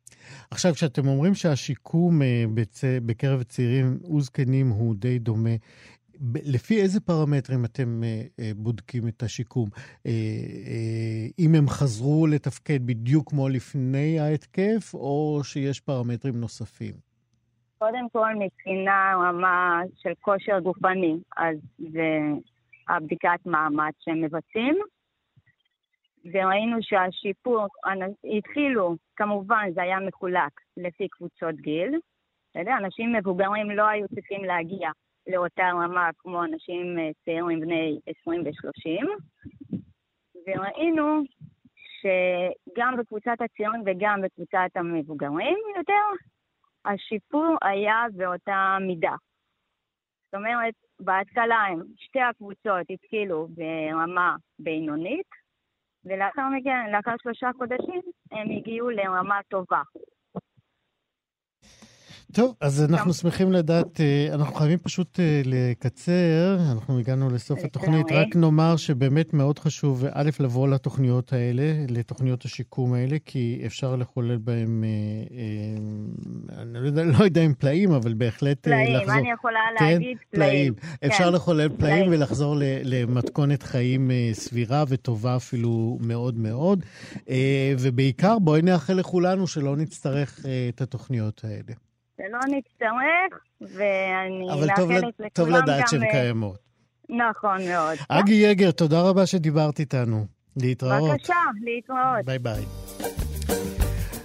[0.51, 2.83] עכשיו, כשאתם אומרים שהשיקום אה, בצ...
[3.05, 5.55] בקרב צעירים וזקנים הוא די דומה,
[6.45, 9.69] לפי איזה פרמטרים אתם אה, אה, בודקים את השיקום?
[11.39, 16.93] אם הם חזרו לתפקד בדיוק כמו לפני ההתקף, או שיש פרמטרים נוספים?
[17.77, 22.19] קודם כל, מבחינה רמה של כושר גופני, אז זה
[22.89, 24.79] הבדיקת מעמד שהם מבצעים.
[26.33, 27.67] וראינו שהשיפור,
[28.37, 31.99] התחילו, כמובן זה היה מחולק לפי קבוצות גיל.
[32.55, 34.89] יודע, אנשים מבוגרים לא היו צריכים להגיע
[35.27, 39.07] לאותה רמה כמו אנשים אה, צעירים בני 20 ו-30.
[40.47, 41.21] וראינו
[42.01, 46.25] שגם בקבוצת הצעירים וגם בקבוצת המבוגרים יותר,
[46.85, 49.15] השיפור היה באותה מידה.
[50.25, 51.65] זאת אומרת, בהתחלה
[51.95, 55.44] שתי הקבוצות התחילו ברמה בינונית,
[56.05, 58.01] ולאחר מכן, לאחר שלושה חודשים,
[58.31, 59.81] הם הגיעו לרמה טובה.
[62.35, 67.63] טוב, אז אנחנו שמחים לדעת, אה, אנחנו חייבים פשוט אה, לקצר, אנחנו הגענו לסוף.
[67.63, 73.95] התוכנית, רק נאמר שבאמת מאוד חשוב, א', לבוא לתוכניות האלה, לתוכניות השיקום האלה, כי אפשר
[73.95, 79.15] לחולל בהם, אה, אני לא יודע, לא יודע אם פלאים, אבל בהחלט פלאים, לחזור.
[79.15, 80.73] אני יכולה כן, להגיד פלאים.
[81.05, 82.11] אפשר לחולל פלאים פלאים.
[82.11, 86.85] ולחזור למתכונת חיים סבירה וטובה אפילו מאוד מאוד.
[87.79, 91.84] ובעיקר, בואי נאחל לכולנו שלא נצטרך את התוכניות האלה.
[92.17, 96.57] שלא נצטרך, ואני אבל מאחלת לכולם טוב לדעת גם, שהן אה, קיימות.
[97.09, 97.97] נכון מאוד.
[98.09, 100.25] אגי יגר, תודה רבה שדיברת איתנו.
[100.57, 101.11] להתראות.
[101.11, 102.25] בבקשה, להתראות.
[102.25, 102.65] ביי ביי.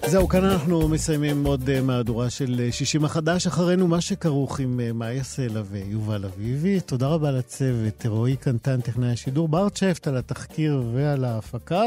[0.07, 3.47] זהו, כאן אנחנו מסיימים עוד אה, מהדורה של אה, שישים החדש.
[3.47, 6.81] אחרינו מה שכרוך עם אה, מאיה סלע ויובל אביבי.
[6.81, 11.83] תודה רבה לצוות, רועי קנטן, טכנאי השידור, בר צ'פט על התחקיר ועל ההפקה.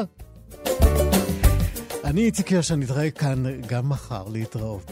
[2.03, 4.91] אני איציק יושע, נתראה כאן גם מחר להתראות.